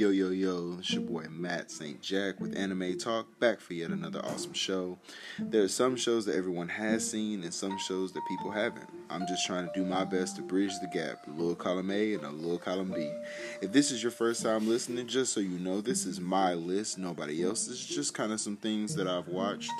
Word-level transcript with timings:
Yo, 0.00 0.08
yo, 0.08 0.30
yo, 0.30 0.76
it's 0.78 0.94
your 0.94 1.02
boy 1.02 1.26
Matt 1.28 1.70
St. 1.70 2.00
Jack 2.00 2.40
with 2.40 2.56
Anime 2.56 2.96
Talk, 2.96 3.38
back 3.38 3.60
for 3.60 3.74
yet 3.74 3.90
another 3.90 4.24
awesome 4.24 4.54
show. 4.54 4.96
There 5.38 5.62
are 5.62 5.68
some 5.68 5.94
shows 5.94 6.24
that 6.24 6.36
everyone 6.36 6.70
has 6.70 7.10
seen 7.10 7.44
and 7.44 7.52
some 7.52 7.76
shows 7.76 8.10
that 8.14 8.22
people 8.26 8.50
haven't. 8.50 8.88
I'm 9.10 9.26
just 9.26 9.44
trying 9.44 9.66
to 9.66 9.72
do 9.74 9.84
my 9.84 10.06
best 10.06 10.36
to 10.36 10.42
bridge 10.42 10.72
the 10.80 10.86
gap, 10.86 11.26
a 11.26 11.30
little 11.32 11.54
column 11.54 11.90
A 11.90 12.14
and 12.14 12.24
a 12.24 12.30
little 12.30 12.56
column 12.56 12.94
B. 12.94 13.12
If 13.60 13.72
this 13.72 13.90
is 13.90 14.02
your 14.02 14.10
first 14.10 14.42
time 14.42 14.66
listening, 14.66 15.06
just 15.06 15.34
so 15.34 15.40
you 15.40 15.58
know, 15.58 15.82
this 15.82 16.06
is 16.06 16.18
my 16.18 16.54
list, 16.54 16.96
nobody 16.96 17.44
else. 17.44 17.68
else's, 17.68 17.84
just 17.84 18.14
kind 18.14 18.32
of 18.32 18.40
some 18.40 18.56
things 18.56 18.94
that 18.94 19.06
I've 19.06 19.28
watched. 19.28 19.70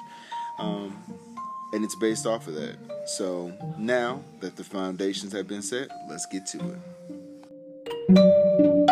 Um, 0.59 1.02
and 1.73 1.82
it's 1.82 1.96
based 1.96 2.27
off 2.27 2.46
of 2.46 2.57
that. 2.57 2.77
So 3.07 3.55
now 3.79 4.23
that 4.41 4.57
the 4.57 4.64
foundations 4.64 5.32
have 5.32 5.48
been 5.48 5.62
set, 5.62 5.89
let's 6.11 6.27
get 6.27 6.45
to 6.48 6.77
it. 8.11 8.89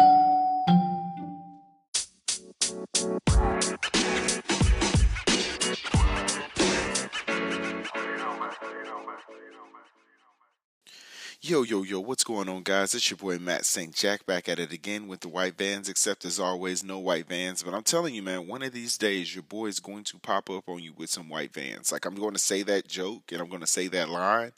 Yo, 11.69 11.83
yo, 11.83 12.01
what's 12.01 12.25
going 12.25 12.49
on, 12.49 12.63
guys? 12.63 12.95
It's 12.95 13.11
your 13.11 13.19
boy 13.19 13.39
Matt 13.39 13.67
St. 13.67 13.95
Jack 13.95 14.25
back 14.25 14.49
at 14.49 14.59
it 14.59 14.73
again 14.73 15.07
with 15.07 15.21
the 15.21 15.29
white 15.29 15.59
vans, 15.59 15.91
except 15.91 16.25
as 16.25 16.41
always, 16.41 16.83
no 16.83 16.99
white 16.99 17.29
vans. 17.29 17.63
But 17.63 17.75
I'm 17.75 17.83
telling 17.83 18.15
you, 18.15 18.23
man, 18.23 18.47
one 18.47 18.63
of 18.63 18.73
these 18.73 18.97
days, 18.97 19.35
your 19.35 19.43
boy 19.43 19.67
is 19.67 19.79
going 19.79 20.05
to 20.05 20.19
pop 20.19 20.49
up 20.49 20.67
on 20.67 20.83
you 20.83 20.95
with 20.97 21.11
some 21.11 21.29
white 21.29 21.53
vans. 21.53 21.93
Like, 21.93 22.07
I'm 22.07 22.15
going 22.15 22.33
to 22.33 22.39
say 22.39 22.63
that 22.63 22.89
joke 22.89 23.33
and 23.33 23.43
I'm 23.43 23.51
going 23.51 23.61
to 23.61 23.67
say 23.67 23.87
that 23.89 24.09
line, 24.09 24.53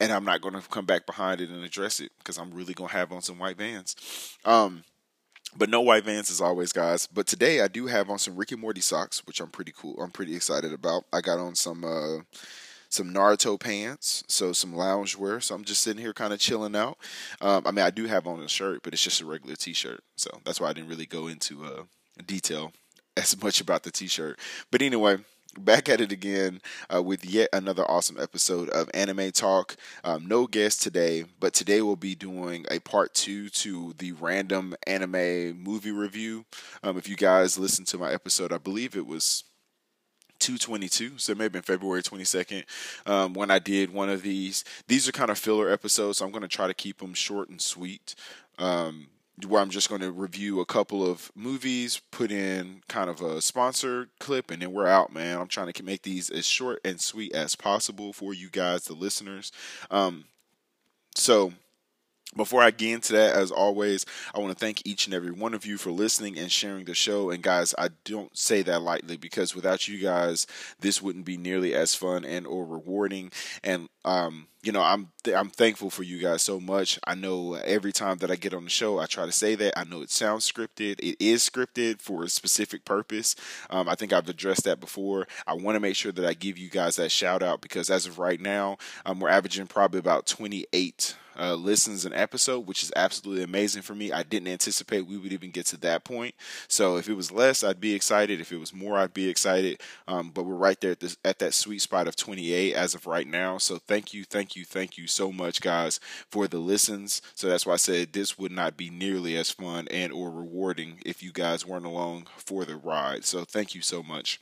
and 0.00 0.10
I'm 0.10 0.24
not 0.24 0.40
going 0.40 0.54
to 0.54 0.60
come 0.62 0.86
back 0.86 1.06
behind 1.06 1.40
it 1.40 1.50
and 1.50 1.62
address 1.62 2.00
it 2.00 2.10
because 2.18 2.36
I'm 2.36 2.52
really 2.52 2.74
going 2.74 2.90
to 2.90 2.96
have 2.96 3.12
on 3.12 3.22
some 3.22 3.38
white 3.38 3.56
vans. 3.56 3.94
Um, 4.44 4.82
but 5.56 5.70
no 5.70 5.82
white 5.82 6.02
vans 6.02 6.32
as 6.32 6.40
always, 6.40 6.72
guys. 6.72 7.06
But 7.06 7.28
today 7.28 7.60
I 7.60 7.68
do 7.68 7.86
have 7.86 8.10
on 8.10 8.18
some 8.18 8.34
Ricky 8.34 8.56
Morty 8.56 8.80
socks, 8.80 9.24
which 9.24 9.40
I'm 9.40 9.50
pretty 9.50 9.72
cool. 9.76 10.02
I'm 10.02 10.10
pretty 10.10 10.34
excited 10.34 10.72
about. 10.72 11.04
I 11.12 11.20
got 11.20 11.38
on 11.38 11.54
some. 11.54 11.84
Uh, 11.84 12.22
some 12.90 13.14
Naruto 13.14 13.58
pants, 13.58 14.24
so 14.26 14.52
some 14.52 14.74
lounge 14.74 15.16
wear. 15.16 15.40
So 15.40 15.54
I'm 15.54 15.64
just 15.64 15.82
sitting 15.82 16.02
here 16.02 16.12
kind 16.12 16.32
of 16.32 16.40
chilling 16.40 16.76
out. 16.76 16.98
Um, 17.40 17.62
I 17.64 17.70
mean, 17.70 17.84
I 17.84 17.90
do 17.90 18.06
have 18.06 18.26
on 18.26 18.40
a 18.40 18.48
shirt, 18.48 18.82
but 18.82 18.92
it's 18.92 19.02
just 19.02 19.20
a 19.20 19.26
regular 19.26 19.56
T-shirt. 19.56 20.02
So 20.16 20.30
that's 20.44 20.60
why 20.60 20.68
I 20.68 20.72
didn't 20.72 20.90
really 20.90 21.06
go 21.06 21.28
into 21.28 21.64
uh, 21.64 21.84
detail 22.26 22.72
as 23.16 23.40
much 23.40 23.60
about 23.60 23.84
the 23.84 23.92
T-shirt. 23.92 24.38
But 24.72 24.82
anyway, 24.82 25.18
back 25.58 25.88
at 25.88 26.00
it 26.00 26.10
again 26.10 26.60
uh, 26.92 27.00
with 27.00 27.24
yet 27.24 27.48
another 27.52 27.88
awesome 27.88 28.18
episode 28.20 28.68
of 28.70 28.90
Anime 28.92 29.30
Talk. 29.30 29.76
Um, 30.02 30.26
no 30.26 30.48
guest 30.48 30.82
today, 30.82 31.24
but 31.38 31.54
today 31.54 31.82
we'll 31.82 31.94
be 31.94 32.16
doing 32.16 32.66
a 32.72 32.80
part 32.80 33.14
two 33.14 33.48
to 33.50 33.94
the 33.98 34.12
random 34.12 34.74
anime 34.86 35.62
movie 35.62 35.92
review. 35.92 36.44
Um, 36.82 36.98
if 36.98 37.08
you 37.08 37.16
guys 37.16 37.56
listened 37.56 37.86
to 37.88 37.98
my 37.98 38.12
episode, 38.12 38.52
I 38.52 38.58
believe 38.58 38.96
it 38.96 39.06
was 39.06 39.44
222 40.58 41.18
so 41.18 41.34
maybe 41.34 41.58
in 41.58 41.62
february 41.62 42.02
22nd 42.02 42.64
um, 43.06 43.34
when 43.34 43.50
i 43.50 43.58
did 43.58 43.92
one 43.92 44.08
of 44.08 44.22
these. 44.22 44.64
These 44.88 45.08
are 45.08 45.12
kind 45.12 45.30
of 45.30 45.38
filler 45.38 45.70
episodes 45.70 46.18
so 46.18 46.24
i'm 46.24 46.30
going 46.30 46.42
to 46.42 46.48
try 46.48 46.66
to 46.66 46.74
keep 46.74 46.98
them 46.98 47.14
short 47.14 47.48
and 47.48 47.60
sweet 47.60 48.14
um, 48.58 49.08
where 49.46 49.62
i'm 49.62 49.70
just 49.70 49.88
going 49.88 50.00
to 50.00 50.10
review 50.10 50.60
a 50.60 50.66
couple 50.66 51.08
of 51.08 51.30
movies 51.34 52.00
put 52.10 52.30
in 52.30 52.82
kind 52.88 53.08
of 53.08 53.20
a 53.20 53.40
sponsor 53.40 54.08
clip 54.18 54.50
and 54.50 54.62
then 54.62 54.72
we're 54.72 54.86
out 54.86 55.12
man. 55.12 55.40
I'm 55.40 55.48
trying 55.48 55.72
to 55.72 55.82
make 55.82 56.02
these 56.02 56.30
as 56.30 56.46
short 56.46 56.80
and 56.84 57.00
sweet 57.00 57.32
as 57.32 57.54
possible 57.54 58.12
for 58.12 58.34
you 58.34 58.48
guys 58.50 58.84
the 58.84 58.94
listeners. 58.94 59.52
Um, 59.90 60.24
so 61.14 61.52
before 62.36 62.62
I 62.62 62.70
get 62.70 62.94
into 62.94 63.12
that, 63.14 63.34
as 63.34 63.50
always, 63.50 64.06
I 64.34 64.38
want 64.38 64.52
to 64.52 64.58
thank 64.58 64.86
each 64.86 65.06
and 65.06 65.14
every 65.14 65.32
one 65.32 65.54
of 65.54 65.66
you 65.66 65.76
for 65.76 65.90
listening 65.90 66.38
and 66.38 66.50
sharing 66.50 66.84
the 66.84 66.94
show. 66.94 67.30
And 67.30 67.42
guys, 67.42 67.74
I 67.76 67.88
don't 68.04 68.36
say 68.36 68.62
that 68.62 68.82
lightly 68.82 69.16
because 69.16 69.54
without 69.54 69.88
you 69.88 69.98
guys, 69.98 70.46
this 70.78 71.02
wouldn't 71.02 71.24
be 71.24 71.36
nearly 71.36 71.74
as 71.74 71.94
fun 71.94 72.24
and 72.24 72.46
or 72.46 72.64
rewarding. 72.64 73.32
And 73.64 73.88
um, 74.04 74.46
you 74.62 74.72
know, 74.72 74.82
I'm 74.82 75.08
th- 75.24 75.36
I'm 75.36 75.50
thankful 75.50 75.90
for 75.90 76.02
you 76.02 76.20
guys 76.20 76.42
so 76.42 76.60
much. 76.60 76.98
I 77.04 77.14
know 77.14 77.54
every 77.54 77.92
time 77.92 78.18
that 78.18 78.30
I 78.30 78.36
get 78.36 78.54
on 78.54 78.64
the 78.64 78.70
show, 78.70 78.98
I 78.98 79.06
try 79.06 79.26
to 79.26 79.32
say 79.32 79.54
that. 79.56 79.78
I 79.78 79.84
know 79.84 80.02
it 80.02 80.10
sounds 80.10 80.50
scripted. 80.50 80.96
It 81.00 81.16
is 81.18 81.48
scripted 81.48 82.00
for 82.00 82.22
a 82.24 82.28
specific 82.28 82.84
purpose. 82.84 83.36
Um, 83.70 83.88
I 83.88 83.94
think 83.94 84.12
I've 84.12 84.28
addressed 84.28 84.64
that 84.64 84.80
before. 84.80 85.26
I 85.46 85.54
want 85.54 85.76
to 85.76 85.80
make 85.80 85.96
sure 85.96 86.12
that 86.12 86.26
I 86.26 86.34
give 86.34 86.58
you 86.58 86.68
guys 86.68 86.96
that 86.96 87.10
shout 87.10 87.42
out 87.42 87.60
because 87.60 87.90
as 87.90 88.06
of 88.06 88.18
right 88.18 88.40
now, 88.40 88.76
um, 89.04 89.20
we're 89.20 89.30
averaging 89.30 89.66
probably 89.66 89.98
about 89.98 90.26
28 90.26 91.16
uh, 91.40 91.54
listens 91.54 92.04
an 92.04 92.12
episode, 92.12 92.66
which 92.66 92.82
is 92.82 92.92
absolutely 92.94 93.42
amazing 93.42 93.82
for 93.82 93.94
me. 93.94 94.12
I 94.12 94.22
didn't 94.22 94.48
anticipate 94.48 95.06
we 95.06 95.16
would 95.16 95.32
even 95.32 95.50
get 95.50 95.66
to 95.66 95.76
that 95.78 96.04
point. 96.04 96.34
So 96.68 96.96
if 96.96 97.08
it 97.08 97.14
was 97.14 97.32
less, 97.32 97.64
I'd 97.64 97.80
be 97.80 97.94
excited. 97.94 98.40
If 98.40 98.52
it 98.52 98.58
was 98.58 98.74
more, 98.74 98.98
I'd 98.98 99.14
be 99.14 99.28
excited. 99.28 99.80
Um, 100.06 100.30
but 100.30 100.44
we're 100.44 100.54
right 100.54 100.80
there 100.80 100.92
at, 100.92 101.00
this, 101.00 101.16
at 101.24 101.38
that 101.38 101.54
sweet 101.54 101.80
spot 101.80 102.06
of 102.06 102.16
28 102.16 102.74
as 102.74 102.94
of 102.94 103.06
right 103.06 103.26
now. 103.26 103.58
So 103.58 103.78
thank 103.78 104.12
you, 104.12 104.24
thank 104.24 104.54
you, 104.54 104.64
thank 104.64 104.98
you 104.98 105.06
so 105.06 105.32
much, 105.32 105.60
guys, 105.60 105.98
for 106.30 106.46
the 106.46 106.58
listens. 106.58 107.22
So 107.34 107.48
that's 107.48 107.64
why 107.64 107.74
I 107.74 107.76
said 107.76 108.12
this 108.12 108.38
would 108.38 108.52
not 108.52 108.76
be 108.76 108.90
nearly 108.90 109.36
as 109.36 109.50
fun 109.50 109.88
and 109.90 110.12
or 110.12 110.30
rewarding 110.30 111.00
if 111.06 111.22
you 111.22 111.32
guys 111.32 111.64
weren't 111.66 111.86
along 111.86 112.26
for 112.36 112.64
the 112.64 112.76
ride. 112.76 113.24
So 113.24 113.44
thank 113.44 113.74
you 113.74 113.80
so 113.80 114.02
much. 114.02 114.40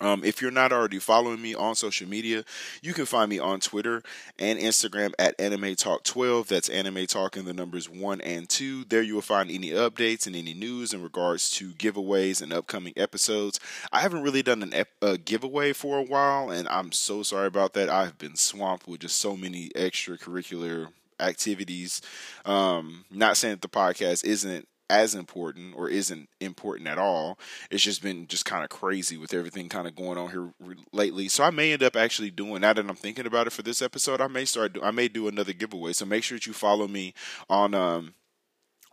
Um, 0.00 0.24
if 0.24 0.42
you're 0.42 0.50
not 0.50 0.72
already 0.72 0.98
following 0.98 1.40
me 1.40 1.54
on 1.54 1.76
social 1.76 2.08
media, 2.08 2.44
you 2.82 2.92
can 2.92 3.06
find 3.06 3.30
me 3.30 3.38
on 3.38 3.60
Twitter 3.60 4.02
and 4.40 4.58
Instagram 4.58 5.12
at 5.20 5.38
Anime 5.40 5.76
Talk 5.76 6.02
12. 6.02 6.48
That's 6.48 6.68
Anime 6.68 7.06
Talk 7.06 7.36
in 7.36 7.44
the 7.44 7.52
numbers 7.52 7.88
1 7.88 8.20
and 8.22 8.48
2. 8.48 8.86
There 8.86 9.02
you 9.02 9.14
will 9.14 9.22
find 9.22 9.50
any 9.50 9.70
updates 9.70 10.26
and 10.26 10.34
any 10.34 10.52
news 10.52 10.92
in 10.92 11.02
regards 11.02 11.48
to 11.52 11.70
giveaways 11.74 12.42
and 12.42 12.52
upcoming 12.52 12.92
episodes. 12.96 13.60
I 13.92 14.00
haven't 14.00 14.22
really 14.22 14.42
done 14.42 14.64
an 14.64 14.74
ep- 14.74 14.88
a 15.00 15.16
giveaway 15.16 15.72
for 15.72 15.98
a 15.98 16.02
while, 16.02 16.50
and 16.50 16.66
I'm 16.68 16.90
so 16.90 17.22
sorry 17.22 17.46
about 17.46 17.72
that. 17.74 17.88
I've 17.88 18.18
been 18.18 18.34
swamped 18.34 18.88
with 18.88 19.00
just 19.02 19.18
so 19.18 19.36
many 19.36 19.68
extracurricular 19.76 20.88
activities. 21.20 22.02
Um, 22.44 23.04
not 23.12 23.36
saying 23.36 23.54
that 23.54 23.62
the 23.62 23.68
podcast 23.68 24.24
isn't 24.24 24.66
as 24.90 25.14
important 25.14 25.74
or 25.76 25.88
isn't 25.88 26.28
important 26.40 26.88
at 26.88 26.98
all. 26.98 27.38
It's 27.70 27.82
just 27.82 28.02
been 28.02 28.26
just 28.26 28.44
kind 28.44 28.64
of 28.64 28.70
crazy 28.70 29.16
with 29.16 29.32
everything 29.32 29.68
kind 29.68 29.88
of 29.88 29.96
going 29.96 30.18
on 30.18 30.30
here 30.30 30.52
lately. 30.92 31.28
So 31.28 31.44
I 31.44 31.50
may 31.50 31.72
end 31.72 31.82
up 31.82 31.96
actually 31.96 32.30
doing 32.30 32.60
now 32.60 32.72
that 32.72 32.88
I'm 32.88 32.94
thinking 32.94 33.26
about 33.26 33.46
it 33.46 33.52
for 33.52 33.62
this 33.62 33.82
episode. 33.82 34.20
I 34.20 34.28
may 34.28 34.44
start. 34.44 34.76
I 34.82 34.90
may 34.90 35.08
do 35.08 35.28
another 35.28 35.52
giveaway. 35.52 35.92
So 35.92 36.04
make 36.04 36.24
sure 36.24 36.36
that 36.36 36.46
you 36.46 36.52
follow 36.52 36.86
me 36.86 37.14
on 37.48 37.74
um 37.74 38.14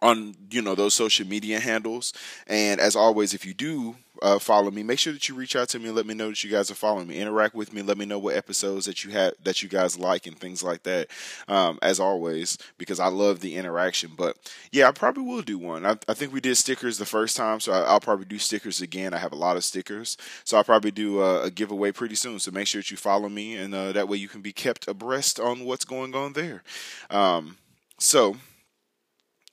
on 0.01 0.35
you 0.49 0.61
know 0.61 0.75
those 0.75 0.93
social 0.93 1.27
media 1.27 1.59
handles. 1.59 2.13
And 2.47 2.79
as 2.79 2.95
always, 2.95 3.33
if 3.33 3.45
you 3.45 3.53
do 3.53 3.95
uh, 4.21 4.39
follow 4.39 4.69
me, 4.69 4.83
make 4.83 4.99
sure 4.99 5.13
that 5.13 5.27
you 5.27 5.35
reach 5.35 5.55
out 5.55 5.69
to 5.69 5.79
me 5.79 5.87
and 5.87 5.95
let 5.95 6.05
me 6.05 6.13
know 6.13 6.29
that 6.29 6.43
you 6.43 6.49
guys 6.49 6.69
are 6.69 6.75
following 6.75 7.07
me. 7.07 7.17
Interact 7.17 7.55
with 7.55 7.73
me. 7.73 7.81
Let 7.81 7.97
me 7.97 8.05
know 8.05 8.19
what 8.19 8.35
episodes 8.35 8.85
that 8.85 9.03
you 9.03 9.11
have 9.11 9.33
that 9.43 9.63
you 9.63 9.69
guys 9.69 9.97
like 9.97 10.27
and 10.27 10.37
things 10.37 10.63
like 10.63 10.83
that. 10.83 11.07
Um, 11.47 11.79
as 11.81 11.99
always, 11.99 12.57
because 12.77 12.99
I 12.99 13.07
love 13.07 13.39
the 13.39 13.55
interaction. 13.55 14.11
But 14.15 14.37
yeah, 14.71 14.87
I 14.87 14.91
probably 14.91 15.23
will 15.23 15.41
do 15.41 15.57
one. 15.57 15.85
I, 15.85 15.97
I 16.07 16.13
think 16.13 16.33
we 16.33 16.41
did 16.41 16.55
stickers 16.57 16.97
the 16.97 17.05
first 17.05 17.35
time, 17.35 17.59
so 17.59 17.71
I, 17.71 17.93
will 17.93 17.99
probably 17.99 18.25
do 18.25 18.37
stickers 18.37 18.81
again. 18.81 19.13
I 19.13 19.17
have 19.17 19.33
a 19.33 19.37
lot 19.37 19.57
of 19.57 19.63
stickers, 19.63 20.17
so 20.43 20.57
I'll 20.57 20.63
probably 20.63 20.91
do 20.91 21.21
a, 21.21 21.43
a 21.43 21.51
giveaway 21.51 21.91
pretty 21.91 22.15
soon. 22.15 22.39
So 22.39 22.51
make 22.51 22.67
sure 22.67 22.79
that 22.79 22.91
you 22.91 22.97
follow 22.97 23.29
me, 23.29 23.55
and 23.55 23.73
uh, 23.73 23.91
that 23.93 24.07
way 24.07 24.17
you 24.17 24.27
can 24.27 24.41
be 24.41 24.53
kept 24.53 24.87
abreast 24.87 25.39
on 25.39 25.65
what's 25.65 25.85
going 25.85 26.15
on 26.15 26.33
there. 26.33 26.63
Um, 27.09 27.57
so 27.97 28.37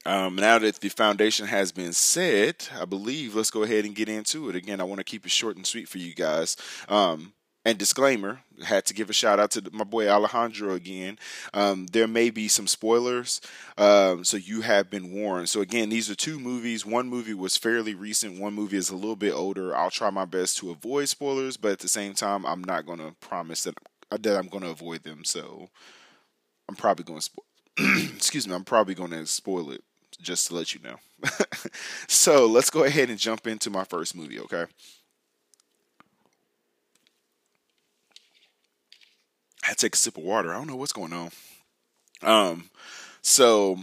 um, 0.06 0.36
now 0.36 0.58
that 0.58 0.80
the 0.80 0.88
foundation 0.88 1.46
has 1.46 1.72
been 1.72 1.92
set, 1.92 2.70
I 2.80 2.84
believe 2.84 3.34
let's 3.34 3.50
go 3.50 3.62
ahead 3.62 3.84
and 3.84 3.94
get 3.94 4.08
into 4.08 4.48
it. 4.48 4.56
Again, 4.56 4.80
I 4.80 4.84
want 4.84 4.98
to 4.98 5.04
keep 5.04 5.26
it 5.26 5.30
short 5.30 5.56
and 5.56 5.66
sweet 5.66 5.88
for 5.88 5.98
you 5.98 6.14
guys. 6.14 6.56
Um, 6.88 7.32
and 7.64 7.76
disclaimer, 7.76 8.40
had 8.64 8.86
to 8.86 8.94
give 8.94 9.10
a 9.10 9.12
shout 9.12 9.38
out 9.38 9.50
to 9.50 9.62
my 9.72 9.84
boy 9.84 10.08
Alejandro 10.08 10.72
again. 10.72 11.18
Um, 11.52 11.86
there 11.92 12.08
may 12.08 12.30
be 12.30 12.48
some 12.48 12.66
spoilers, 12.66 13.42
um, 13.76 14.24
so 14.24 14.38
you 14.38 14.62
have 14.62 14.88
been 14.88 15.12
warned. 15.12 15.50
So 15.50 15.60
again, 15.60 15.90
these 15.90 16.08
are 16.08 16.14
two 16.14 16.40
movies. 16.40 16.86
One 16.86 17.08
movie 17.08 17.34
was 17.34 17.58
fairly 17.58 17.94
recent. 17.94 18.40
One 18.40 18.54
movie 18.54 18.78
is 18.78 18.88
a 18.88 18.96
little 18.96 19.16
bit 19.16 19.34
older. 19.34 19.76
I'll 19.76 19.90
try 19.90 20.08
my 20.08 20.24
best 20.24 20.56
to 20.58 20.70
avoid 20.70 21.10
spoilers, 21.10 21.58
but 21.58 21.72
at 21.72 21.80
the 21.80 21.88
same 21.88 22.14
time, 22.14 22.46
I'm 22.46 22.64
not 22.64 22.86
going 22.86 23.00
to 23.00 23.14
promise 23.20 23.64
that 23.64 23.74
that 24.10 24.38
I'm 24.38 24.48
going 24.48 24.64
to 24.64 24.70
avoid 24.70 25.02
them. 25.02 25.24
So 25.26 25.68
I'm 26.68 26.76
probably 26.76 27.04
going 27.04 27.18
to 27.18 27.24
spoil. 27.24 27.44
excuse 28.14 28.48
me. 28.48 28.54
I'm 28.54 28.64
probably 28.64 28.94
going 28.94 29.10
to 29.10 29.26
spoil 29.26 29.70
it 29.72 29.84
just 30.20 30.48
to 30.48 30.54
let 30.54 30.74
you 30.74 30.80
know. 30.82 30.96
so 32.08 32.46
let's 32.46 32.70
go 32.70 32.84
ahead 32.84 33.10
and 33.10 33.18
jump 33.18 33.46
into 33.46 33.70
my 33.70 33.84
first 33.84 34.14
movie, 34.14 34.40
okay? 34.40 34.64
I 39.68 39.74
take 39.74 39.94
a 39.94 39.98
sip 39.98 40.16
of 40.16 40.24
water. 40.24 40.50
I 40.50 40.58
don't 40.58 40.66
know 40.66 40.76
what's 40.76 40.92
going 40.92 41.12
on. 41.12 41.30
Um, 42.22 42.70
so 43.20 43.78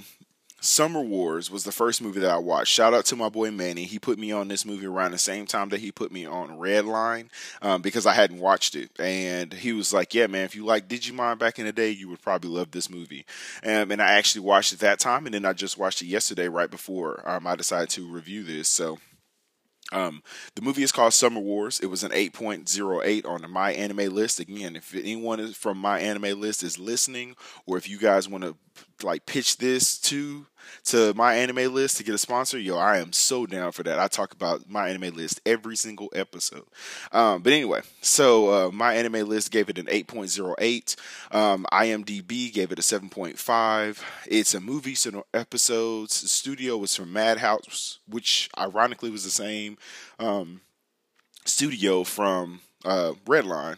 Summer 0.65 1.01
Wars 1.01 1.51
was 1.51 1.63
the 1.63 1.71
first 1.71 2.01
movie 2.01 2.19
that 2.19 2.31
I 2.31 2.37
watched. 2.37 2.71
Shout 2.71 2.93
out 2.93 3.05
to 3.05 3.15
my 3.15 3.29
boy 3.29 3.51
Manny. 3.51 3.83
He 3.83 3.99
put 3.99 4.17
me 4.17 4.31
on 4.31 4.47
this 4.47 4.65
movie 4.65 4.87
around 4.87 5.11
the 5.11 5.17
same 5.17 5.45
time 5.45 5.69
that 5.69 5.79
he 5.79 5.91
put 5.91 6.11
me 6.11 6.25
on 6.25 6.57
Redline 6.57 7.29
um, 7.61 7.81
because 7.81 8.05
I 8.05 8.13
hadn't 8.13 8.39
watched 8.39 8.75
it. 8.75 8.89
And 8.99 9.53
he 9.53 9.73
was 9.73 9.93
like, 9.93 10.13
Yeah, 10.13 10.27
man, 10.27 10.45
if 10.45 10.55
you 10.55 10.65
like 10.65 10.87
Digimon 10.87 11.37
back 11.37 11.59
in 11.59 11.65
the 11.65 11.71
day, 11.71 11.91
you 11.91 12.09
would 12.09 12.21
probably 12.21 12.49
love 12.49 12.71
this 12.71 12.89
movie. 12.89 13.25
Um, 13.63 13.91
and 13.91 14.01
I 14.01 14.13
actually 14.13 14.41
watched 14.41 14.73
it 14.73 14.79
that 14.79 14.99
time. 14.99 15.25
And 15.25 15.35
then 15.35 15.45
I 15.45 15.53
just 15.53 15.77
watched 15.77 16.01
it 16.01 16.07
yesterday, 16.07 16.47
right 16.47 16.69
before 16.69 17.21
um, 17.29 17.45
I 17.45 17.55
decided 17.55 17.89
to 17.91 18.11
review 18.11 18.43
this. 18.43 18.67
So 18.67 18.97
um, 19.91 20.23
the 20.55 20.61
movie 20.61 20.83
is 20.83 20.91
called 20.91 21.13
Summer 21.13 21.39
Wars. 21.39 21.79
It 21.79 21.87
was 21.87 22.03
an 22.03 22.11
8.08 22.11 23.25
on 23.25 23.41
the 23.41 23.47
My 23.47 23.71
Anime 23.71 24.13
list. 24.13 24.39
Again, 24.39 24.75
if 24.75 24.95
anyone 24.95 25.45
from 25.53 25.77
My 25.77 25.99
Anime 25.99 26.39
list 26.39 26.63
is 26.63 26.79
listening, 26.79 27.35
or 27.67 27.77
if 27.77 27.87
you 27.87 27.99
guys 27.99 28.27
want 28.27 28.43
to 28.43 28.55
like 29.03 29.25
pitch 29.25 29.57
this 29.57 29.99
to 29.99 30.47
to 30.85 31.13
my 31.13 31.35
anime 31.35 31.73
list 31.73 31.97
to 31.97 32.03
get 32.03 32.15
a 32.15 32.17
sponsor, 32.17 32.59
yo, 32.59 32.77
I 32.77 32.97
am 32.97 33.13
so 33.13 33.45
down 33.45 33.71
for 33.71 33.83
that. 33.83 33.99
I 33.99 34.07
talk 34.07 34.33
about 34.33 34.69
my 34.69 34.89
anime 34.89 35.15
list 35.15 35.41
every 35.45 35.75
single 35.75 36.09
episode. 36.13 36.65
Um, 37.11 37.41
but 37.41 37.53
anyway, 37.53 37.81
so 38.01 38.67
uh, 38.67 38.71
my 38.71 38.93
anime 38.95 39.27
list 39.27 39.51
gave 39.51 39.69
it 39.69 39.77
an 39.77 39.85
8.08. 39.87 40.95
Um, 41.35 41.65
IMDb 41.71 42.53
gave 42.53 42.71
it 42.71 42.79
a 42.79 42.81
7.5. 42.81 44.01
It's 44.27 44.53
a 44.53 44.59
movie, 44.59 44.95
so 44.95 45.09
no 45.09 45.25
episodes. 45.33 46.21
The 46.21 46.27
studio 46.27 46.77
was 46.77 46.95
from 46.95 47.11
Madhouse, 47.13 47.99
which 48.07 48.49
ironically 48.57 49.09
was 49.09 49.23
the 49.23 49.29
same 49.31 49.77
um, 50.19 50.61
studio 51.45 52.03
from 52.03 52.61
uh, 52.83 53.13
Redline. 53.25 53.77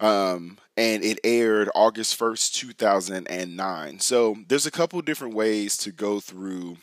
Um, 0.00 0.58
and 0.76 1.04
it 1.04 1.20
aired 1.22 1.70
August 1.74 2.18
1st, 2.18 2.52
2009. 2.54 4.00
So 4.00 4.36
there's 4.48 4.66
a 4.66 4.70
couple 4.70 5.00
different 5.02 5.34
ways 5.34 5.76
to 5.78 5.92
go 5.92 6.20
through 6.20 6.78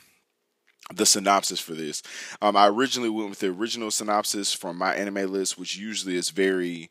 the 0.94 1.06
synopsis 1.06 1.60
for 1.60 1.74
this. 1.74 2.02
Um, 2.42 2.56
I 2.56 2.68
originally 2.68 3.10
went 3.10 3.30
with 3.30 3.40
the 3.40 3.48
original 3.48 3.92
synopsis 3.92 4.54
from 4.54 4.78
my 4.78 4.96
anime 4.96 5.32
list, 5.32 5.58
which 5.58 5.78
usually 5.78 6.16
is 6.16 6.30
very, 6.30 6.90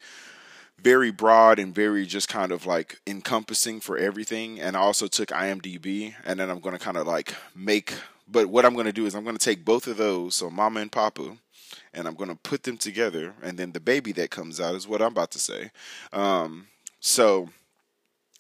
very 0.79 1.11
broad 1.11 1.58
and 1.58 1.75
very 1.75 2.06
just 2.06 2.29
kind 2.29 2.52
of 2.52 2.67
like 2.67 3.00
encompassing 3.06 3.81
for 3.81 3.99
everything. 3.99 4.61
And 4.61 4.76
I 4.76 4.81
also 4.81 5.06
took 5.06 5.29
IMDb, 5.31 6.14
and 6.25 6.41
then 6.41 6.50
I'm 6.50 6.61
going 6.61 6.76
to 6.76 6.85
kind 6.85 6.96
of 6.96 7.06
like 7.06 7.35
make. 7.55 7.94
But 8.29 8.46
what 8.49 8.64
I'm 8.64 8.75
going 8.75 8.87
to 8.87 8.93
do 8.93 9.06
is 9.06 9.14
I'm 9.14 9.25
going 9.25 9.37
to 9.37 9.44
take 9.44 9.64
both 9.64 9.87
of 9.87 9.96
those, 9.96 10.37
so 10.37 10.50
Mama 10.50 10.81
and 10.81 10.93
Papa, 10.93 11.37
and 11.93 12.06
I'm 12.06 12.14
going 12.14 12.31
to 12.31 12.37
put 12.37 12.62
them 12.62 12.76
together, 12.76 13.35
and 13.43 13.58
then 13.58 13.73
the 13.73 13.81
baby 13.81 14.12
that 14.12 14.31
comes 14.31 14.61
out 14.61 14.76
is 14.76 14.87
what 14.87 15.03
I'm 15.03 15.08
about 15.08 15.32
to 15.32 15.41
say. 15.41 15.73
Um, 16.12 16.69
so 17.00 17.49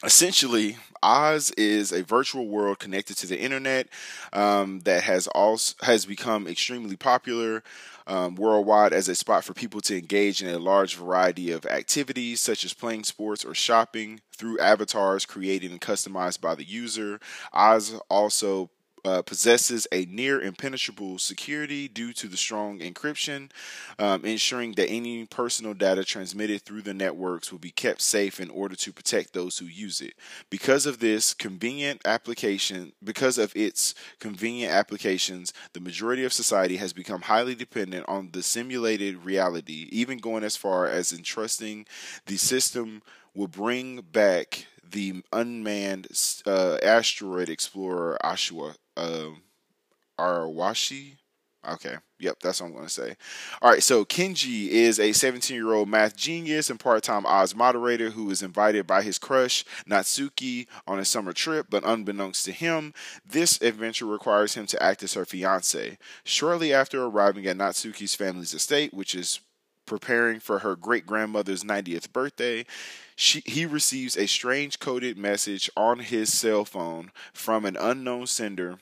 essentially 0.04 0.76
oz 1.02 1.50
is 1.52 1.92
a 1.92 2.02
virtual 2.02 2.46
world 2.46 2.78
connected 2.78 3.16
to 3.16 3.26
the 3.26 3.40
internet 3.40 3.88
um, 4.32 4.80
that 4.80 5.02
has 5.02 5.26
also 5.28 5.74
has 5.82 6.06
become 6.06 6.46
extremely 6.46 6.96
popular 6.96 7.62
um, 8.06 8.34
worldwide 8.34 8.92
as 8.92 9.08
a 9.08 9.14
spot 9.14 9.44
for 9.44 9.54
people 9.54 9.80
to 9.80 9.96
engage 9.96 10.42
in 10.42 10.48
a 10.48 10.58
large 10.58 10.96
variety 10.96 11.52
of 11.52 11.64
activities 11.66 12.40
such 12.40 12.64
as 12.64 12.74
playing 12.74 13.04
sports 13.04 13.44
or 13.44 13.54
shopping 13.54 14.20
through 14.36 14.58
avatars 14.58 15.24
created 15.24 15.70
and 15.70 15.80
customized 15.80 16.40
by 16.40 16.54
the 16.54 16.64
user. 16.64 17.20
Oz 17.52 17.94
also 18.08 18.68
uh, 19.04 19.22
possesses 19.22 19.86
a 19.92 20.04
near 20.06 20.40
impenetrable 20.40 21.18
security 21.18 21.88
due 21.88 22.12
to 22.12 22.28
the 22.28 22.36
strong 22.36 22.78
encryption, 22.80 23.50
um, 23.98 24.24
ensuring 24.24 24.72
that 24.72 24.88
any 24.88 25.26
personal 25.26 25.74
data 25.74 26.04
transmitted 26.04 26.62
through 26.62 26.82
the 26.82 26.94
networks 26.94 27.50
will 27.50 27.58
be 27.58 27.70
kept 27.70 28.00
safe 28.00 28.40
in 28.40 28.50
order 28.50 28.76
to 28.76 28.92
protect 28.92 29.32
those 29.32 29.58
who 29.58 29.66
use 29.66 30.00
it. 30.00 30.14
Because 30.50 30.86
of 30.86 30.98
this 30.98 31.34
convenient 31.34 32.00
application, 32.04 32.92
because 33.02 33.38
of 33.38 33.54
its 33.56 33.94
convenient 34.18 34.72
applications, 34.72 35.52
the 35.72 35.80
majority 35.80 36.24
of 36.24 36.32
society 36.32 36.76
has 36.76 36.92
become 36.92 37.22
highly 37.22 37.54
dependent 37.54 38.04
on 38.08 38.30
the 38.32 38.42
simulated 38.42 39.24
reality, 39.24 39.88
even 39.90 40.18
going 40.18 40.44
as 40.44 40.56
far 40.56 40.86
as 40.86 41.12
entrusting 41.12 41.86
the 42.26 42.36
system 42.36 43.02
will 43.34 43.48
bring 43.48 44.00
back 44.00 44.66
the 44.90 45.22
unmanned 45.32 46.08
uh, 46.46 46.76
asteroid 46.82 47.48
explorer 47.48 48.18
Ashua 48.24 48.74
uh, 49.00 49.30
Arawashi. 50.18 51.16
Okay, 51.68 51.96
yep, 52.18 52.36
that's 52.42 52.60
what 52.60 52.68
I'm 52.68 52.72
going 52.72 52.86
to 52.86 52.90
say. 52.90 53.16
All 53.60 53.70
right, 53.70 53.82
so 53.82 54.02
Kenji 54.06 54.68
is 54.68 54.98
a 54.98 55.12
17 55.12 55.54
year 55.54 55.74
old 55.74 55.90
math 55.90 56.16
genius 56.16 56.70
and 56.70 56.80
part 56.80 57.02
time 57.02 57.26
Oz 57.26 57.54
moderator 57.54 58.10
who 58.10 58.30
is 58.30 58.42
invited 58.42 58.86
by 58.86 59.02
his 59.02 59.18
crush, 59.18 59.62
Natsuki, 59.86 60.66
on 60.86 60.98
a 60.98 61.04
summer 61.04 61.34
trip, 61.34 61.66
but 61.68 61.84
unbeknownst 61.84 62.46
to 62.46 62.52
him, 62.52 62.94
this 63.26 63.60
adventure 63.60 64.06
requires 64.06 64.54
him 64.54 64.64
to 64.66 64.82
act 64.82 65.02
as 65.02 65.12
her 65.12 65.26
fiance. 65.26 65.98
Shortly 66.24 66.72
after 66.72 67.04
arriving 67.04 67.46
at 67.46 67.58
Natsuki's 67.58 68.14
family's 68.14 68.54
estate, 68.54 68.94
which 68.94 69.14
is 69.14 69.40
preparing 69.84 70.40
for 70.40 70.60
her 70.60 70.76
great 70.76 71.04
grandmother's 71.04 71.62
90th 71.62 72.10
birthday, 72.10 72.64
she, 73.16 73.42
he 73.44 73.66
receives 73.66 74.16
a 74.16 74.26
strange 74.26 74.78
coded 74.78 75.18
message 75.18 75.68
on 75.76 75.98
his 75.98 76.32
cell 76.32 76.64
phone 76.64 77.10
from 77.34 77.66
an 77.66 77.76
unknown 77.76 78.26
sender 78.26 78.78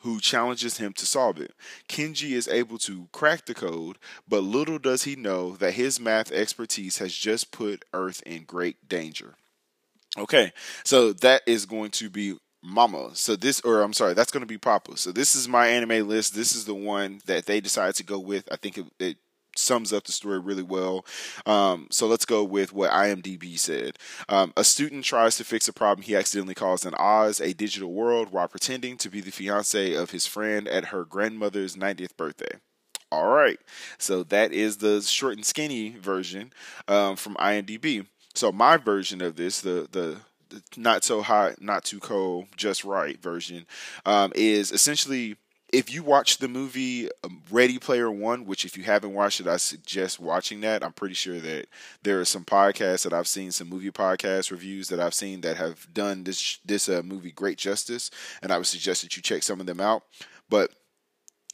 who 0.00 0.20
challenges 0.20 0.78
him 0.78 0.92
to 0.94 1.06
solve 1.06 1.38
it. 1.38 1.52
Kenji 1.88 2.32
is 2.32 2.48
able 2.48 2.78
to 2.78 3.08
crack 3.12 3.46
the 3.46 3.54
code, 3.54 3.98
but 4.28 4.42
little 4.42 4.78
does 4.78 5.04
he 5.04 5.16
know 5.16 5.56
that 5.56 5.74
his 5.74 6.00
math 6.00 6.32
expertise 6.32 6.98
has 6.98 7.14
just 7.14 7.52
put 7.52 7.84
Earth 7.92 8.22
in 8.24 8.44
great 8.44 8.88
danger. 8.88 9.34
Okay, 10.18 10.52
so 10.84 11.12
that 11.12 11.42
is 11.46 11.66
going 11.66 11.90
to 11.92 12.10
be 12.10 12.36
Mama. 12.62 13.10
So 13.14 13.36
this, 13.36 13.60
or 13.60 13.82
I'm 13.82 13.92
sorry, 13.92 14.14
that's 14.14 14.32
going 14.32 14.42
to 14.42 14.46
be 14.46 14.58
Papa. 14.58 14.96
So 14.96 15.12
this 15.12 15.34
is 15.34 15.48
my 15.48 15.68
anime 15.68 16.08
list. 16.08 16.34
This 16.34 16.54
is 16.54 16.64
the 16.64 16.74
one 16.74 17.20
that 17.26 17.46
they 17.46 17.60
decided 17.60 17.94
to 17.96 18.04
go 18.04 18.18
with. 18.18 18.48
I 18.50 18.56
think 18.56 18.78
it, 18.78 18.86
it 18.98 19.16
sums 19.56 19.92
up 19.92 20.04
the 20.04 20.12
story 20.12 20.38
really 20.38 20.62
well. 20.62 21.04
Um, 21.46 21.88
so 21.90 22.06
let's 22.06 22.24
go 22.24 22.44
with 22.44 22.72
what 22.72 22.90
IMDb 22.90 23.58
said. 23.58 23.96
Um, 24.28 24.52
a 24.56 24.64
student 24.64 25.04
tries 25.04 25.36
to 25.36 25.44
fix 25.44 25.68
a 25.68 25.72
problem 25.72 26.04
he 26.04 26.16
accidentally 26.16 26.54
caused 26.54 26.86
in 26.86 26.94
Oz, 26.94 27.40
a 27.40 27.52
digital 27.52 27.92
world, 27.92 28.32
while 28.32 28.48
pretending 28.48 28.96
to 28.98 29.10
be 29.10 29.20
the 29.20 29.32
fiance 29.32 29.94
of 29.94 30.10
his 30.10 30.26
friend 30.26 30.68
at 30.68 30.86
her 30.86 31.04
grandmother's 31.04 31.76
90th 31.76 32.16
birthday. 32.16 32.58
All 33.12 33.26
right, 33.26 33.58
so 33.98 34.22
that 34.24 34.52
is 34.52 34.76
the 34.76 35.02
short 35.02 35.34
and 35.34 35.44
skinny 35.44 35.96
version 35.98 36.52
um, 36.86 37.16
from 37.16 37.34
IMDb. 37.36 38.06
So 38.34 38.52
my 38.52 38.76
version 38.76 39.20
of 39.20 39.34
this, 39.34 39.60
the 39.60 39.88
the 39.90 40.18
not 40.76 41.04
so 41.04 41.22
hot, 41.22 41.60
not 41.60 41.84
too 41.84 42.00
cold, 42.00 42.46
just 42.56 42.84
right 42.84 43.20
version, 43.20 43.66
um, 44.06 44.32
is 44.34 44.70
essentially 44.70 45.36
if 45.72 45.92
you 45.92 46.02
watch 46.02 46.38
the 46.38 46.48
movie 46.48 47.08
um, 47.24 47.42
Ready 47.50 47.78
Player 47.78 48.10
One, 48.10 48.44
which 48.44 48.64
if 48.64 48.76
you 48.76 48.84
haven't 48.84 49.14
watched 49.14 49.40
it, 49.40 49.46
I 49.46 49.56
suggest 49.56 50.20
watching 50.20 50.60
that. 50.62 50.84
I'm 50.84 50.92
pretty 50.92 51.14
sure 51.14 51.38
that 51.38 51.66
there 52.02 52.20
are 52.20 52.24
some 52.24 52.44
podcasts 52.44 53.04
that 53.04 53.12
I've 53.12 53.28
seen, 53.28 53.52
some 53.52 53.68
movie 53.68 53.90
podcast 53.90 54.50
reviews 54.50 54.88
that 54.88 55.00
I've 55.00 55.14
seen 55.14 55.40
that 55.42 55.56
have 55.56 55.92
done 55.92 56.24
this 56.24 56.58
this 56.64 56.88
uh, 56.88 57.02
movie 57.04 57.32
great 57.32 57.58
justice, 57.58 58.10
and 58.42 58.52
I 58.52 58.58
would 58.58 58.66
suggest 58.66 59.02
that 59.02 59.16
you 59.16 59.22
check 59.22 59.42
some 59.42 59.60
of 59.60 59.66
them 59.66 59.80
out. 59.80 60.02
But 60.48 60.72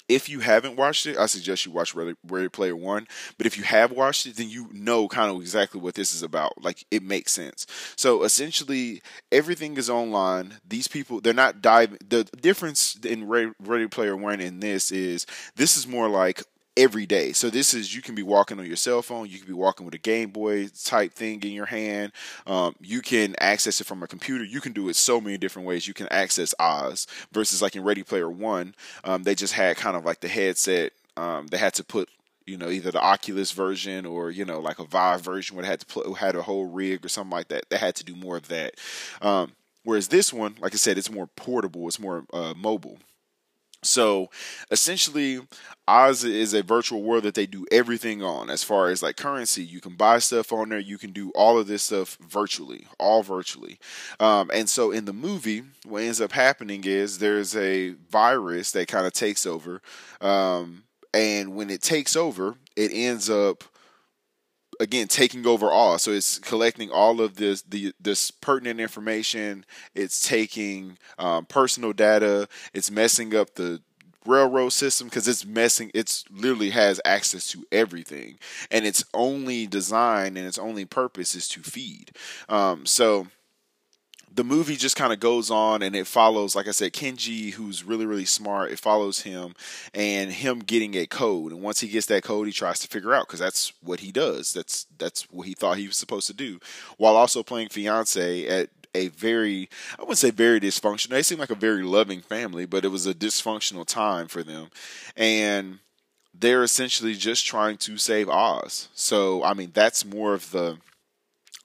if 0.08 0.28
you 0.28 0.40
haven't 0.40 0.76
watched 0.76 1.06
it, 1.06 1.16
I 1.16 1.26
suggest 1.26 1.66
you 1.66 1.72
watch 1.72 1.94
Ready, 1.94 2.14
Ready 2.26 2.48
Player 2.48 2.76
One. 2.76 3.06
But 3.38 3.46
if 3.46 3.58
you 3.58 3.64
have 3.64 3.90
watched 3.90 4.26
it, 4.26 4.36
then 4.36 4.48
you 4.48 4.68
know 4.72 5.08
kind 5.08 5.30
of 5.30 5.40
exactly 5.40 5.80
what 5.80 5.94
this 5.94 6.14
is 6.14 6.22
about. 6.22 6.62
Like 6.62 6.84
it 6.90 7.02
makes 7.02 7.32
sense. 7.32 7.66
So 7.96 8.22
essentially, 8.22 9.02
everything 9.32 9.76
is 9.76 9.90
online. 9.90 10.54
These 10.66 10.88
people, 10.88 11.20
they're 11.20 11.32
not 11.32 11.60
diving. 11.60 11.98
The 12.08 12.25
difference 12.40 12.96
in 12.96 13.26
Ready, 13.28 13.52
Ready 13.60 13.88
Player 13.88 14.16
One 14.16 14.40
and 14.40 14.62
this 14.62 14.92
is 14.92 15.26
this 15.56 15.76
is 15.76 15.86
more 15.86 16.08
like 16.08 16.42
every 16.76 17.06
day. 17.06 17.33
So 17.33 17.50
this 17.50 17.75
is 17.75 17.95
you 17.95 18.02
can 18.02 18.14
be 18.14 18.23
walking 18.23 18.59
on 18.59 18.66
your 18.66 18.76
cell 18.76 19.02
phone, 19.02 19.28
you 19.28 19.38
can 19.38 19.47
be 19.47 19.52
walking 19.52 19.85
with 19.85 19.95
a 19.95 19.99
Game 19.99 20.30
Boy 20.30 20.68
type 20.85 21.12
thing 21.12 21.42
in 21.42 21.52
your 21.52 21.66
hand. 21.66 22.12
Um, 22.47 22.75
you 22.80 23.00
can 23.00 23.35
access 23.38 23.80
it 23.80 23.87
from 23.87 24.02
a 24.02 24.06
computer. 24.06 24.45
You 24.45 24.61
can 24.61 24.73
do 24.73 24.88
it 24.88 24.97
so 24.97 25.21
many 25.21 25.38
different 25.38 25.66
ways. 25.66 25.88
You 25.88 25.95
can 25.95 26.09
access 26.11 26.54
Oz 26.59 27.06
versus 27.33 27.62
like 27.62 27.76
in 27.76 27.83
Ready 27.83 28.02
Player 28.02 28.30
One, 28.30 28.75
um, 29.04 29.23
they 29.23 29.35
just 29.35 29.54
had 29.54 29.76
kind 29.76 29.97
of 29.97 30.04
like 30.04 30.21
the 30.21 30.28
headset. 30.28 30.92
Um, 31.16 31.47
they 31.47 31.59
had 31.59 31.75
to 31.75 31.85
put 31.85 32.09
you 32.47 32.56
know 32.56 32.71
either 32.71 32.90
the 32.90 33.02
Oculus 33.02 33.52
version 33.52 34.06
or 34.06 34.30
you 34.30 34.45
know 34.45 34.61
like 34.61 34.78
a 34.78 34.85
Vive 34.85 35.23
version 35.23 35.56
where 35.56 35.62
they 35.62 35.71
had 35.71 35.80
to 35.80 35.87
put 35.87 36.16
had 36.18 36.37
a 36.37 36.42
whole 36.42 36.66
rig 36.66 37.04
or 37.04 37.09
something 37.09 37.30
like 37.30 37.49
that. 37.49 37.68
They 37.71 37.78
had 37.78 37.97
to 37.97 38.04
do 38.04 38.14
more 38.14 38.37
of 38.37 38.49
that. 38.49 38.75
Um, 39.21 39.52
whereas 39.85 40.09
this 40.09 40.33
one, 40.33 40.56
like 40.61 40.75
I 40.75 40.76
said, 40.76 40.99
it's 40.99 41.11
more 41.11 41.26
portable. 41.26 41.88
It's 41.88 41.99
more 41.99 42.25
uh, 42.33 42.54
mobile. 42.56 42.99
So 43.86 44.30
essentially, 44.70 45.40
Oz 45.88 46.24
is 46.24 46.52
a 46.52 46.62
virtual 46.62 47.02
world 47.02 47.22
that 47.24 47.34
they 47.34 47.46
do 47.46 47.64
everything 47.70 48.22
on 48.22 48.50
as 48.50 48.64
far 48.64 48.88
as 48.88 49.02
like 49.02 49.16
currency. 49.16 49.62
You 49.62 49.80
can 49.80 49.94
buy 49.94 50.18
stuff 50.18 50.52
on 50.52 50.68
there. 50.68 50.78
You 50.78 50.98
can 50.98 51.12
do 51.12 51.30
all 51.34 51.58
of 51.58 51.68
this 51.68 51.84
stuff 51.84 52.16
virtually, 52.20 52.86
all 52.98 53.22
virtually. 53.22 53.78
Um, 54.18 54.50
and 54.52 54.68
so 54.68 54.90
in 54.90 55.04
the 55.04 55.12
movie, 55.12 55.62
what 55.84 56.02
ends 56.02 56.20
up 56.20 56.32
happening 56.32 56.84
is 56.84 57.18
there's 57.18 57.54
a 57.56 57.90
virus 58.10 58.72
that 58.72 58.88
kind 58.88 59.06
of 59.06 59.12
takes 59.12 59.46
over. 59.46 59.80
Um, 60.20 60.82
and 61.14 61.54
when 61.54 61.70
it 61.70 61.82
takes 61.82 62.16
over, 62.16 62.56
it 62.74 62.90
ends 62.92 63.30
up 63.30 63.64
again 64.80 65.09
taking 65.09 65.47
over 65.47 65.71
all. 65.71 65.99
So 65.99 66.12
it's 66.12 66.38
collecting 66.38 66.90
all 66.90 67.21
of 67.21 67.37
this 67.37 67.62
the 67.62 67.92
this 68.00 68.30
pertinent 68.30 68.80
information. 68.80 69.64
It's 69.95 70.26
taking 70.26 70.99
um, 71.18 71.47
personal 71.47 71.92
data. 71.92 72.49
It's 72.73 72.90
messing 72.90 73.35
up 73.35 73.54
the 73.54 73.80
railroad 74.26 74.71
system 74.71 75.06
because 75.06 75.28
it's 75.28 75.47
messing 75.47 75.90
it's 75.95 76.25
literally 76.30 76.71
has 76.71 77.00
access 77.04 77.50
to 77.52 77.64
everything. 77.71 78.38
And 78.71 78.85
its 78.85 79.04
only 79.14 79.66
design 79.66 80.37
and 80.37 80.47
its 80.47 80.59
only 80.59 80.85
purpose 80.85 81.35
is 81.35 81.49
to 81.49 81.61
feed. 81.61 82.12
Um, 82.49 82.87
so 82.87 83.28
the 84.33 84.45
movie 84.45 84.76
just 84.76 84.97
kind 84.97 85.12
of 85.12 85.21
goes 85.21 85.50
on 85.50 85.83
and 85.83 85.97
it 85.97 86.06
follows, 86.06 86.54
like 86.54 86.68
I 86.68 86.73
said, 86.73 86.92
Kenji, 86.92 87.52
who's 87.52 87.85
really, 87.85 88.04
really 88.04 88.25
smart. 88.25 88.71
It 88.71 88.78
follows 88.78 89.23
him 89.23 89.54
and 89.95 90.30
him 90.30 90.59
getting 90.59 90.95
a 90.95 91.06
code. 91.06 91.52
And 91.52 91.62
once 91.62 91.80
he 91.80 91.88
gets 91.88 92.06
that 92.06 92.23
code, 92.23 92.47
he 92.47 92.52
tries 92.52 92.80
to 92.80 92.88
figure 92.88 93.14
out 93.14 93.26
because 93.26 93.40
that's 93.40 93.73
what 93.83 94.00
he 94.00 94.12
does. 94.12 94.52
That's 94.52 94.87
that's 94.99 95.23
what 95.30 95.47
he 95.47 95.54
thought 95.54 95.78
he 95.78 95.87
was 95.87 95.97
supposed 95.97 96.26
to 96.26 96.35
do, 96.35 96.59
while 96.99 97.16
also 97.16 97.42
playing 97.42 97.68
fiance 97.68 98.47
at 98.47 98.68
a 98.95 99.09
very, 99.09 99.68
I 99.99 100.02
wouldn't 100.02 100.18
say 100.18 100.30
very 100.30 100.61
dysfunctional. 100.61 101.09
They 101.09 101.23
seem 101.23 101.38
like 101.38 101.50
a 101.50 101.54
very 101.54 101.83
loving 101.83 102.21
family, 102.21 102.66
but 102.66 102.85
it 102.85 102.88
was 102.88 103.06
a 103.06 103.14
dysfunctional 103.14 103.87
time 103.87 104.26
for 104.28 104.42
them, 104.42 104.68
and 105.16 105.78
they're 106.35 106.62
essentially 106.62 107.14
just 107.14 107.47
trying 107.47 107.76
to 107.78 107.97
save 107.97 108.28
Oz. 108.28 108.88
So 108.95 109.42
I 109.45 109.54
mean, 109.54 109.71
that's 109.73 110.04
more 110.04 110.35
of 110.35 110.50
the 110.50 110.78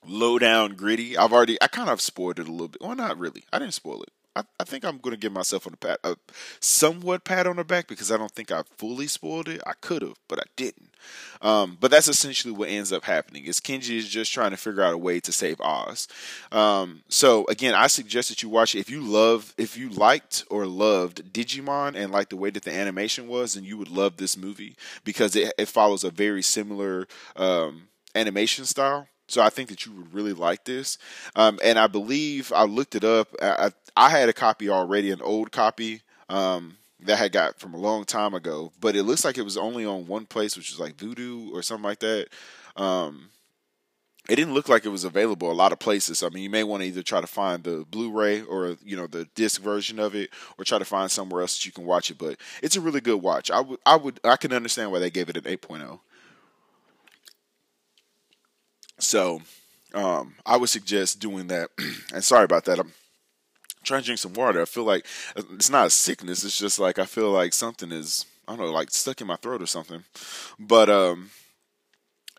low 0.06 0.40
down 0.40 0.74
gritty. 0.74 1.18
I've 1.18 1.34
already 1.34 1.62
I 1.62 1.68
kind 1.68 1.90
of 1.90 2.02
spoiled 2.02 2.40
it 2.40 2.48
a 2.48 2.52
little 2.52 2.68
bit. 2.70 2.82
Well, 2.82 2.96
not 2.96 3.18
really. 3.18 3.44
I 3.52 3.60
didn't 3.60 3.74
spoil 3.74 4.04
it. 4.04 4.12
I, 4.36 4.44
I 4.60 4.64
think 4.64 4.86
I'm 4.86 4.98
going 4.98 5.14
to 5.14 5.20
give 5.20 5.34
myself 5.34 5.68
on 5.68 5.74
a 5.74 5.78
pat, 5.78 6.00
a 6.04 6.16
somewhat 6.60 7.26
pat 7.26 7.48
on 7.48 7.58
the 7.58 7.66
back 7.66 7.88
because 7.88 8.12
I 8.12 8.18
don't 8.18 8.32
think 8.32 8.52
I 8.52 8.64
fully 8.78 9.08
spoiled 9.08 9.50
it. 9.50 9.62
I 9.68 9.74
could 9.82 10.02
have, 10.02 10.18
but 10.30 10.40
I 10.40 10.44
didn't. 10.56 10.96
Um, 11.42 11.78
but 11.80 11.92
that's 11.92 12.08
essentially 12.08 12.54
what 12.54 12.70
ends 12.70 12.94
up 12.94 13.04
happening. 13.04 13.46
Is 13.46 13.60
Kenji 13.60 13.98
is 13.98 14.08
just 14.08 14.32
trying 14.32 14.52
to 14.52 14.58
figure 14.58 14.84
out 14.84 14.94
a 14.94 14.98
way 14.98 15.20
to 15.20 15.32
save 15.34 15.60
Oz. 15.60 16.08
Um, 16.52 17.04
so 17.10 17.46
again, 17.48 17.76
I 17.76 17.88
suggest 17.88 18.30
that 18.30 18.42
you 18.42 18.50
watch 18.50 18.74
it 18.76 18.80
if 18.80 18.90
you 18.90 19.02
love, 19.02 19.54
if 19.58 19.78
you 19.78 19.90
liked 19.90 20.46
or 20.50 20.66
loved 20.66 21.34
Digimon 21.34 21.96
and 21.96 22.12
like 22.12 22.30
the 22.30 22.38
way 22.38 22.52
that 22.52 22.64
the 22.64 22.74
animation 22.74 23.28
was, 23.28 23.56
then 23.56 23.66
you 23.66 23.78
would 23.78 23.90
love 23.90 24.18
this 24.18 24.38
movie 24.38 24.76
because 25.04 25.36
it, 25.36 25.52
it 25.58 25.68
follows 25.68 26.04
a 26.04 26.12
very 26.12 26.42
similar 26.42 27.08
um, 27.36 27.90
animation 28.16 28.66
style. 28.66 29.08
So 29.32 29.42
I 29.42 29.50
think 29.50 29.70
that 29.70 29.86
you 29.86 29.94
would 29.94 30.14
really 30.14 30.34
like 30.34 30.66
this. 30.66 30.98
Um, 31.36 31.60
and 31.64 31.80
I 31.80 31.88
believe 31.88 32.52
I 32.54 32.64
looked 32.64 32.96
it 32.96 33.04
up. 33.04 33.30
I, 33.42 33.72
I 33.96 34.10
had 34.10 34.30
a 34.30 34.34
copy 34.34 34.70
already, 34.70 35.12
an 35.12 35.22
old 35.22 35.52
copy 35.52 36.02
um, 36.30 36.78
that 37.00 37.14
I 37.14 37.24
had 37.24 37.32
got 37.32 37.60
from 37.60 37.74
a 37.74 37.78
long 37.78 38.06
time 38.06 38.34
ago, 38.34 38.72
but 38.80 38.96
it 38.96 39.04
looks 39.04 39.26
like 39.26 39.38
it 39.38 39.44
was 39.44 39.58
only 39.58 39.86
on 39.86 40.08
one 40.08 40.26
place, 40.26 40.58
which 40.58 40.72
was 40.72 40.80
like 40.80 40.98
Vudu 40.98 41.52
or 41.52 41.62
something 41.62 41.84
like 41.84 42.00
that. 42.00 42.28
Um, 42.76 43.30
it 44.30 44.36
didn't 44.36 44.54
look 44.54 44.70
like 44.70 44.86
it 44.86 44.90
was 44.90 45.04
available 45.04 45.52
a 45.52 45.54
lot 45.54 45.72
of 45.72 45.80
places. 45.80 46.22
I 46.24 46.30
mean, 46.30 46.44
you 46.44 46.50
may 46.50 46.64
want 46.64 46.82
to 46.82 46.88
either 46.88 47.02
try 47.02 47.22
to 47.22 47.28
find 47.28 47.64
the 47.64 47.86
Blu-ray 47.90 48.42
or 48.44 48.78
you 48.84 48.96
know 48.96 49.08
the 49.08 49.26
disc 49.36 49.62
version 49.62 50.00
of 50.00 50.14
it, 50.16 50.30
or 50.58 50.64
try 50.64 50.78
to 50.78 50.86
find 50.86 51.10
somewhere 51.10 51.42
else 51.42 51.58
that 51.58 51.66
you 51.66 51.72
can 51.72 51.86
watch 51.86 52.12
it. 52.12 52.18
But 52.18 52.38
it's 52.62 52.76
a 52.76 52.82
really 52.82 53.02
good 53.02 53.22
watch. 53.22 53.50
I 53.50 53.62
would, 53.62 53.80
I 53.86 53.96
would, 53.96 54.20
I 54.24 54.36
can 54.36 54.54
understand 54.54 54.92
why 54.92 55.00
they 55.00 55.10
gave 55.10 55.30
it 55.30 55.38
an 55.38 55.44
8.0. 55.44 56.00
So 59.02 59.42
um, 59.94 60.36
I 60.46 60.58
would 60.58 60.70
suggest 60.70 61.20
doing 61.20 61.48
that. 61.48 61.70
and 62.14 62.24
sorry 62.24 62.46
about 62.46 62.66
that. 62.66 62.80
I'm 62.80 62.94
trying 63.84 64.02
to 64.02 64.06
drink 64.06 64.20
some 64.20 64.34
water. 64.34 64.62
I 64.62 64.66
feel 64.66 64.84
like 64.84 65.06
it's 65.36 65.70
not 65.70 65.88
a 65.88 65.90
sickness. 65.90 66.44
It's 66.44 66.58
just 66.58 66.80
like 66.80 67.00
I 67.00 67.06
feel 67.06 67.32
like 67.32 67.54
something 67.54 67.92
is 67.92 68.26
I 68.48 68.56
don't 68.56 68.66
know, 68.66 68.72
like 68.72 68.92
stuck 68.92 69.22
in 69.22 69.28
my 69.28 69.36
throat 69.38 69.62
or 69.62 69.68
something. 69.68 70.04
But 70.60 70.90
um, 70.90 71.30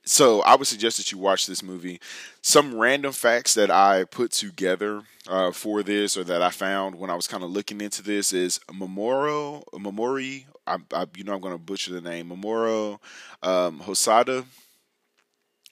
so 0.05 0.43
I 0.43 0.57
would 0.57 0.67
suggest 0.67 0.97
that 0.99 1.13
you 1.13 1.19
watch 1.19 1.47
this 1.47 1.63
movie. 1.63 2.01
Some 2.43 2.77
random 2.77 3.13
facts 3.13 3.55
that 3.55 3.71
I 3.71 4.05
put 4.05 4.33
together 4.33 5.03
uh, 5.29 5.53
for 5.53 5.83
this, 5.83 6.17
or 6.17 6.25
that 6.25 6.43
I 6.43 6.51
found 6.51 6.97
when 6.97 7.11
I 7.11 7.15
was 7.15 7.29
kind 7.29 7.45
of 7.45 7.51
looking 7.51 7.81
into 7.81 8.03
this, 8.03 8.33
is 8.33 8.59
Mamoru 8.69 9.65
Mamori. 9.73 10.45
I, 10.67 10.79
I, 10.93 11.07
you 11.17 11.25
know, 11.25 11.35
I'm 11.35 11.41
going 11.41 11.55
to 11.55 11.59
butcher 11.59 11.93
the 11.93 12.01
name. 12.01 12.31
Mamoru 12.31 12.99
um, 13.43 13.81
Hosada 13.81 14.45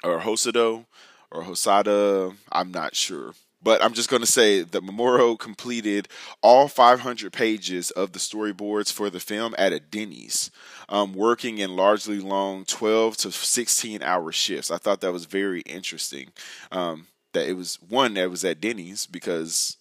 or 0.02 0.20
Hosado 0.20 0.86
or 1.30 1.42
Hosada. 1.42 2.36
I'm 2.50 2.70
not 2.70 2.94
sure. 2.94 3.34
But 3.62 3.84
I'm 3.84 3.92
just 3.92 4.08
going 4.08 4.22
to 4.22 4.30
say 4.30 4.62
that 4.62 4.82
Mamoru 4.82 5.38
completed 5.38 6.08
all 6.42 6.66
500 6.66 7.30
pages 7.30 7.90
of 7.90 8.12
the 8.12 8.18
storyboards 8.18 8.90
for 8.90 9.10
the 9.10 9.20
film 9.20 9.54
at 9.58 9.74
a 9.74 9.80
Denny's, 9.80 10.50
um, 10.88 11.12
working 11.12 11.58
in 11.58 11.76
largely 11.76 12.20
long 12.20 12.64
12 12.64 13.18
to 13.18 13.32
16 13.32 14.02
hour 14.02 14.32
shifts. 14.32 14.70
I 14.70 14.78
thought 14.78 15.02
that 15.02 15.12
was 15.12 15.26
very 15.26 15.60
interesting. 15.62 16.28
Um, 16.72 17.08
that 17.32 17.48
it 17.48 17.52
was 17.52 17.78
one 17.88 18.14
that 18.14 18.30
was 18.30 18.44
at 18.44 18.60
Denny's 18.60 19.06
because 19.06 19.76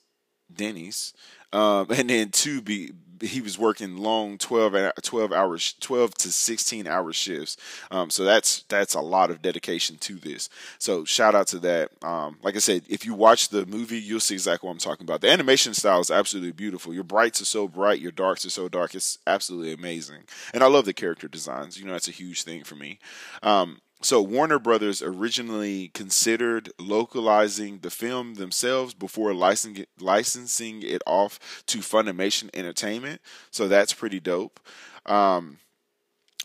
Denny's, 0.54 1.14
um, 1.53 1.88
and 1.89 2.10
then 2.10 2.29
two 2.29 2.62
be 2.62 2.91
he 3.22 3.41
was 3.41 3.58
working 3.58 3.98
long 3.98 4.38
12, 4.38 4.94
12 5.01 5.34
hours 5.34 5.75
12 5.79 6.13
to 6.15 6.32
16 6.32 6.88
hour 6.88 7.12
shifts. 7.13 7.58
Um, 7.91 8.10
so 8.10 8.24
that's 8.24 8.63
that's 8.63 8.94
a 8.94 9.01
lot 9.01 9.32
of 9.32 9.41
dedication 9.41 9.98
to 9.98 10.15
this. 10.15 10.50
So 10.77 11.06
shout 11.06 11.36
out 11.36 11.48
to 11.48 11.60
that. 11.60 11.91
Um, 12.03 12.38
like 12.44 12.56
i 12.56 12.60
said 12.60 12.84
if 12.88 13.06
you 13.06 13.13
watch 13.13 13.50
the 13.50 13.65
movie 13.65 14.00
you'll 14.00 14.20
see 14.20 14.36
exactly 14.36 14.68
what 14.68 14.74
i'm 14.74 14.79
talking 14.79 15.06
about. 15.06 15.22
The 15.22 15.32
animation 15.32 15.74
style 15.74 16.00
is 16.00 16.12
absolutely 16.12 16.51
beautiful. 16.51 16.94
Your 16.94 17.03
brights 17.03 17.41
are 17.41 17.46
so 17.46 17.68
bright 17.68 18.00
your 18.00 18.12
darks 18.12 18.46
are 18.46 18.50
so 18.50 18.70
dark. 18.70 18.96
It's 18.96 19.18
absolutely 19.27 19.74
amazing. 19.74 20.24
And 20.53 20.63
i 20.63 20.68
love 20.68 20.86
the 20.86 20.94
character 20.94 21.27
designs. 21.27 21.79
You 21.79 21.86
know 21.86 21.94
that's 21.94 22.08
a 22.08 22.12
huge 22.12 22.44
thing 22.44 22.63
for 22.63 22.75
me. 22.75 23.00
Um, 23.44 23.82
so 24.01 24.22
Warner 24.22 24.60
Brothers 24.60 25.01
originally 25.01 25.89
considered 25.89 26.72
localizing 26.79 27.79
the 27.79 27.89
film 27.89 28.36
themselves 28.36 28.94
before 28.94 29.34
licensing 29.34 29.86
licensing 30.00 30.84
it 30.84 31.01
off 31.06 31.63
to 31.68 31.79
Funimation 31.79 32.50
Entertainment. 32.53 33.22
So 33.51 33.68
that's 33.68 33.94
pretty 33.94 34.20
dope. 34.20 34.60
Um, 35.06 35.58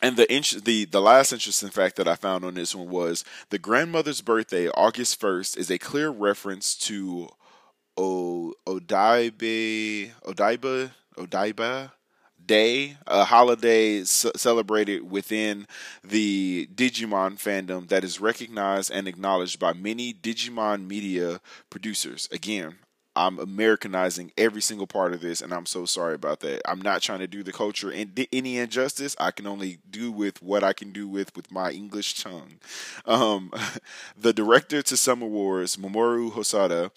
and 0.02 0.16
the 0.16 0.26
the 0.64 0.84
the 0.84 1.00
last 1.00 1.32
interesting 1.32 1.70
fact 1.70 1.96
that 1.96 2.08
I 2.08 2.16
found 2.16 2.44
on 2.44 2.54
this 2.54 2.74
one 2.74 2.88
was 2.88 3.24
the 3.50 3.58
grandmother's 3.58 4.20
birthday, 4.20 4.68
August 4.68 5.20
first, 5.20 5.56
is 5.56 5.70
a 5.70 5.78
clear 5.78 6.10
reference 6.10 6.74
to 6.78 7.28
o- 7.96 8.54
Odaiba 8.66 10.10
Odaiba 10.24 10.90
Odaiba 11.16 11.92
day, 12.46 12.96
a 13.06 13.24
holiday 13.24 14.04
c- 14.04 14.30
celebrated 14.36 15.10
within 15.10 15.66
the 16.02 16.68
Digimon 16.74 17.38
fandom 17.38 17.88
that 17.88 18.04
is 18.04 18.20
recognized 18.20 18.90
and 18.90 19.08
acknowledged 19.08 19.58
by 19.58 19.72
many 19.72 20.12
Digimon 20.14 20.86
media 20.86 21.40
producers. 21.70 22.28
Again, 22.32 22.76
I'm 23.16 23.38
Americanizing 23.38 24.32
every 24.36 24.60
single 24.60 24.88
part 24.88 25.12
of 25.12 25.20
this, 25.20 25.40
and 25.40 25.52
I'm 25.52 25.66
so 25.66 25.84
sorry 25.84 26.14
about 26.14 26.40
that. 26.40 26.62
I'm 26.68 26.82
not 26.82 27.00
trying 27.00 27.20
to 27.20 27.28
do 27.28 27.44
the 27.44 27.52
culture 27.52 27.92
any 27.92 28.58
injustice. 28.58 29.14
I 29.20 29.30
can 29.30 29.46
only 29.46 29.78
do 29.88 30.10
with 30.10 30.42
what 30.42 30.64
I 30.64 30.72
can 30.72 30.90
do 30.90 31.06
with 31.06 31.34
with 31.36 31.52
my 31.52 31.70
English 31.70 32.14
tongue. 32.22 32.54
Um, 33.06 33.52
the 34.16 34.32
director 34.32 34.82
to 34.82 34.96
Summer 34.96 35.26
Wars, 35.26 35.76
Mamoru 35.76 36.32
Hosada, 36.32 36.90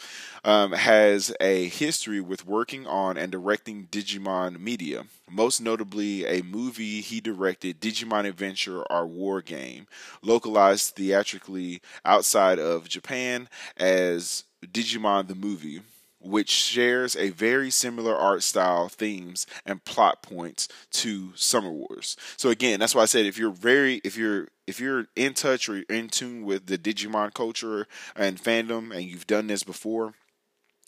um, 0.43 0.71
has 0.71 1.31
a 1.39 1.67
history 1.67 2.19
with 2.19 2.47
working 2.47 2.87
on 2.87 3.17
and 3.17 3.31
directing 3.31 3.87
Digimon 3.91 4.59
media. 4.59 5.05
Most 5.29 5.61
notably, 5.61 6.25
a 6.25 6.41
movie 6.41 7.01
he 7.01 7.19
directed, 7.19 7.79
Digimon 7.79 8.25
Adventure, 8.25 8.83
our 8.91 9.05
war 9.05 9.41
game, 9.41 9.85
localized 10.23 10.95
theatrically 10.95 11.81
outside 12.05 12.57
of 12.57 12.89
Japan 12.89 13.49
as 13.75 14.45
Digimon 14.65 15.27
the 15.27 15.35
movie 15.35 15.81
which 16.19 16.49
shares 16.49 17.15
a 17.15 17.29
very 17.29 17.69
similar 17.69 18.15
art 18.15 18.43
style, 18.43 18.89
themes, 18.89 19.45
and 19.65 19.83
plot 19.85 20.21
points 20.21 20.67
to 20.91 21.31
Summer 21.35 21.71
Wars. 21.71 22.15
So 22.37 22.49
again, 22.49 22.79
that's 22.79 22.95
why 22.95 23.03
I 23.03 23.05
said 23.05 23.25
if 23.25 23.37
you're 23.37 23.51
very 23.51 24.01
if 24.03 24.17
you're 24.17 24.47
if 24.65 24.79
you're 24.79 25.07
in 25.15 25.33
touch 25.33 25.69
or 25.69 25.83
in 25.89 26.09
tune 26.09 26.43
with 26.43 26.65
the 26.65 26.77
Digimon 26.77 27.33
culture 27.33 27.87
and 28.15 28.41
fandom 28.41 28.95
and 28.95 29.03
you've 29.03 29.27
done 29.27 29.47
this 29.47 29.63
before, 29.63 30.13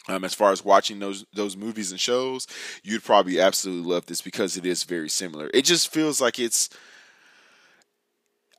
um, 0.07 0.24
as 0.24 0.33
far 0.33 0.51
as 0.51 0.65
watching 0.65 1.00
those 1.00 1.25
those 1.33 1.55
movies 1.55 1.91
and 1.91 2.00
shows, 2.00 2.48
you'd 2.83 3.03
probably 3.03 3.39
absolutely 3.39 3.89
love 3.89 4.05
this 4.07 4.21
because 4.21 4.57
it 4.57 4.65
is 4.65 4.83
very 4.83 5.09
similar. 5.09 5.50
It 5.53 5.65
just 5.65 5.91
feels 5.91 6.19
like 6.19 6.39
it's 6.39 6.69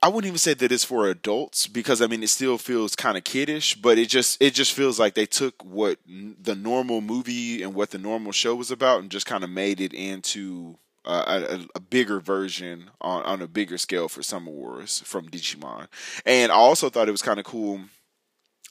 I 0.03 0.09
wouldn't 0.09 0.29
even 0.29 0.39
say 0.39 0.55
that 0.55 0.73
it's 0.73 0.85
for 0.85 1.09
adults 1.09 1.67
because 1.67 2.01
I 2.01 2.07
mean 2.07 2.23
it 2.23 2.31
still 2.31 2.57
feels 2.57 2.97
kind 2.97 3.19
of 3.19 3.25
kiddish, 3.25 3.75
but 3.75 3.99
it 3.99 4.09
just 4.09 4.41
it 4.41 4.55
just 4.55 4.73
feels 4.73 4.99
like 4.99 5.15
they 5.15 5.27
took 5.27 5.63
what 5.63 5.99
the 6.07 6.55
normal 6.55 7.03
movie 7.03 7.63
and 7.63 7.75
what 7.75 7.91
the 7.91 7.99
normal 7.99 8.33
show 8.33 8.55
was 8.55 8.71
about 8.71 9.01
and 9.01 9.11
just 9.11 9.27
kind 9.27 9.45
of 9.45 9.51
made 9.51 9.81
it 9.81 9.93
into 9.93 10.79
uh, 11.05 11.43
a, 11.51 11.67
a, 11.75 11.81
bigger 11.81 12.21
version 12.21 12.91
on 13.01 13.23
on 13.25 13.43
a 13.43 13.47
bigger 13.47 13.79
scale 13.79 14.09
for 14.09 14.23
Summer 14.23 14.51
Wars 14.51 15.03
from 15.05 15.29
Digimon. 15.29 15.87
And 16.25 16.51
I 16.53 16.55
also 16.55 16.89
thought 16.89 17.09
it 17.09 17.13
was 17.13 17.23
kind 17.23 17.39
of 17.39 17.45
cool 17.45 17.81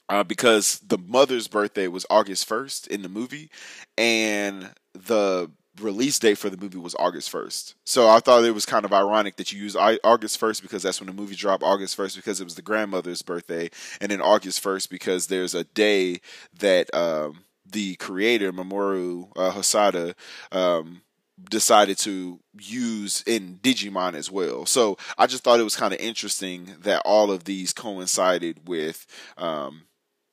uh, 0.09 0.23
because 0.23 0.79
the 0.79 0.97
mother's 0.97 1.47
birthday 1.47 1.87
was 1.87 2.05
August 2.09 2.47
first 2.47 2.87
in 2.87 3.03
the 3.03 3.09
movie, 3.09 3.49
and 3.97 4.71
the 4.93 5.51
release 5.79 6.19
date 6.19 6.37
for 6.37 6.49
the 6.49 6.57
movie 6.57 6.77
was 6.77 6.95
August 6.99 7.31
1st. 7.31 7.75
So 7.85 8.09
I 8.09 8.19
thought 8.19 8.43
it 8.43 8.51
was 8.51 8.65
kind 8.65 8.85
of 8.85 8.93
ironic 8.93 9.35
that 9.37 9.51
you 9.51 9.61
use 9.61 9.75
August 9.75 10.39
1st 10.39 10.61
because 10.61 10.83
that's 10.83 10.99
when 10.99 11.07
the 11.07 11.13
movie 11.13 11.35
dropped, 11.35 11.63
August 11.63 11.97
1st 11.97 12.15
because 12.15 12.41
it 12.41 12.43
was 12.43 12.55
the 12.55 12.61
grandmother's 12.61 13.21
birthday, 13.21 13.69
and 13.99 14.11
then 14.11 14.21
August 14.21 14.63
1st 14.63 14.89
because 14.89 15.27
there's 15.27 15.55
a 15.55 15.63
day 15.63 16.21
that 16.57 16.93
um, 16.93 17.45
the 17.65 17.95
creator, 17.95 18.51
Mamoru 18.51 19.31
uh, 19.35 19.51
Hosoda, 19.51 20.13
um, 20.51 21.01
decided 21.49 21.97
to 21.99 22.39
use 22.59 23.23
in 23.25 23.59
Digimon 23.61 24.13
as 24.13 24.29
well. 24.29 24.65
So 24.65 24.97
I 25.17 25.27
just 25.27 25.43
thought 25.43 25.59
it 25.59 25.63
was 25.63 25.75
kind 25.75 25.93
of 25.93 25.99
interesting 25.99 26.75
that 26.81 27.01
all 27.05 27.31
of 27.31 27.45
these 27.45 27.71
coincided 27.73 28.67
with, 28.67 29.05
um, 29.37 29.83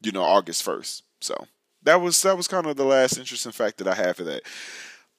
you 0.03 0.13
know, 0.13 0.23
August 0.23 0.65
1st. 0.65 1.03
So 1.21 1.47
that 1.83 2.01
was 2.01 2.21
that 2.23 2.37
was 2.37 2.49
kind 2.49 2.67
of 2.67 2.77
the 2.77 2.85
last 2.85 3.17
interesting 3.17 3.53
fact 3.53 3.79
that 3.79 3.89
I 3.89 3.95
have 3.95 4.17
for 4.17 4.25
that 4.25 4.43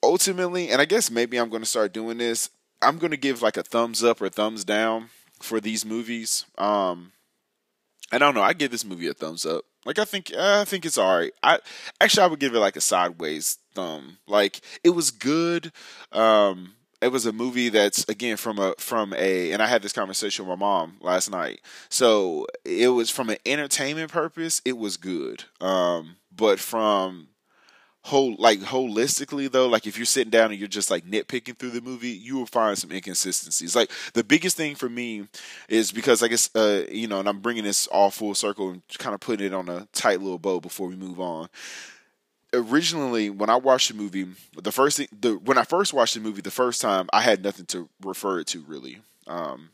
ultimately, 0.03 0.69
and 0.69 0.81
I 0.81 0.85
guess 0.85 1.11
maybe 1.11 1.37
I'm 1.37 1.49
going 1.49 1.61
to 1.61 1.69
start 1.69 1.93
doing 1.93 2.17
this. 2.17 2.49
I'm 2.81 2.97
going 2.97 3.11
to 3.11 3.17
give 3.17 3.41
like 3.41 3.57
a 3.57 3.63
thumbs 3.63 4.03
up 4.03 4.21
or 4.21 4.29
thumbs 4.29 4.63
down 4.63 5.09
for 5.41 5.59
these 5.59 5.85
movies. 5.85 6.45
Um, 6.57 7.11
I 8.11 8.17
don't 8.17 8.35
know. 8.35 8.41
I 8.41 8.53
give 8.53 8.71
this 8.71 8.85
movie 8.85 9.07
a 9.07 9.13
thumbs 9.13 9.45
up. 9.45 9.65
Like 9.85 9.99
I 9.99 10.05
think 10.05 10.33
I 10.33 10.65
think 10.65 10.85
it's 10.85 10.97
alright. 10.97 11.31
I 11.41 11.59
actually 12.01 12.23
I 12.23 12.27
would 12.27 12.39
give 12.39 12.53
it 12.53 12.59
like 12.59 12.75
a 12.75 12.81
sideways 12.81 13.57
thumb. 13.73 14.17
Like 14.27 14.59
it 14.83 14.89
was 14.89 15.11
good. 15.11 15.71
Um, 16.11 16.73
it 17.01 17.09
was 17.09 17.25
a 17.25 17.31
movie 17.31 17.69
that's 17.69 18.07
again 18.09 18.37
from 18.37 18.59
a 18.59 18.73
from 18.79 19.13
a 19.13 19.51
and 19.53 19.61
I 19.61 19.67
had 19.67 19.81
this 19.81 19.93
conversation 19.93 20.45
with 20.45 20.59
my 20.59 20.65
mom 20.65 20.97
last 20.99 21.31
night. 21.31 21.61
So 21.89 22.47
it 22.65 22.89
was 22.89 23.09
from 23.09 23.29
an 23.29 23.37
entertainment 23.45 24.11
purpose, 24.11 24.61
it 24.65 24.77
was 24.77 24.97
good. 24.97 25.45
Um, 25.61 26.17
but 26.35 26.59
from 26.59 27.29
whole 28.07 28.35
like 28.39 28.59
holistically 28.59 29.51
though 29.51 29.67
like 29.67 29.85
if 29.85 29.97
you're 29.97 30.05
sitting 30.05 30.29
down 30.29 30.49
and 30.49 30.57
you're 30.57 30.67
just 30.67 30.89
like 30.89 31.05
nitpicking 31.05 31.57
through 31.57 31.69
the 31.69 31.81
movie 31.81 32.09
you 32.09 32.37
will 32.37 32.45
find 32.45 32.77
some 32.77 32.91
inconsistencies. 32.91 33.75
Like 33.75 33.91
the 34.13 34.23
biggest 34.23 34.55
thing 34.55 34.75
for 34.75 34.87
me 34.87 35.27
is 35.67 35.91
because 35.91 36.23
i 36.23 36.29
guess 36.29 36.49
uh 36.55 36.83
you 36.89 37.07
know 37.07 37.19
and 37.19 37.27
i'm 37.27 37.39
bringing 37.39 37.65
this 37.65 37.85
all 37.87 38.09
full 38.09 38.33
circle 38.33 38.69
and 38.69 38.81
kind 38.97 39.13
of 39.13 39.19
putting 39.19 39.47
it 39.47 39.53
on 39.53 39.67
a 39.67 39.87
tight 39.91 40.21
little 40.21 40.39
bow 40.39 40.59
before 40.61 40.87
we 40.87 40.95
move 40.95 41.19
on. 41.19 41.49
Originally 42.53 43.29
when 43.29 43.49
i 43.49 43.57
watched 43.57 43.89
the 43.89 43.95
movie 43.95 44.25
the 44.55 44.71
first 44.71 44.97
thing 44.97 45.09
the 45.19 45.33
when 45.33 45.57
i 45.57 45.63
first 45.63 45.93
watched 45.93 46.13
the 46.13 46.21
movie 46.21 46.41
the 46.41 46.49
first 46.49 46.81
time 46.81 47.09
i 47.11 47.21
had 47.21 47.43
nothing 47.43 47.65
to 47.65 47.89
refer 48.01 48.39
it 48.39 48.47
to 48.47 48.61
really. 48.61 48.99
Um 49.27 49.71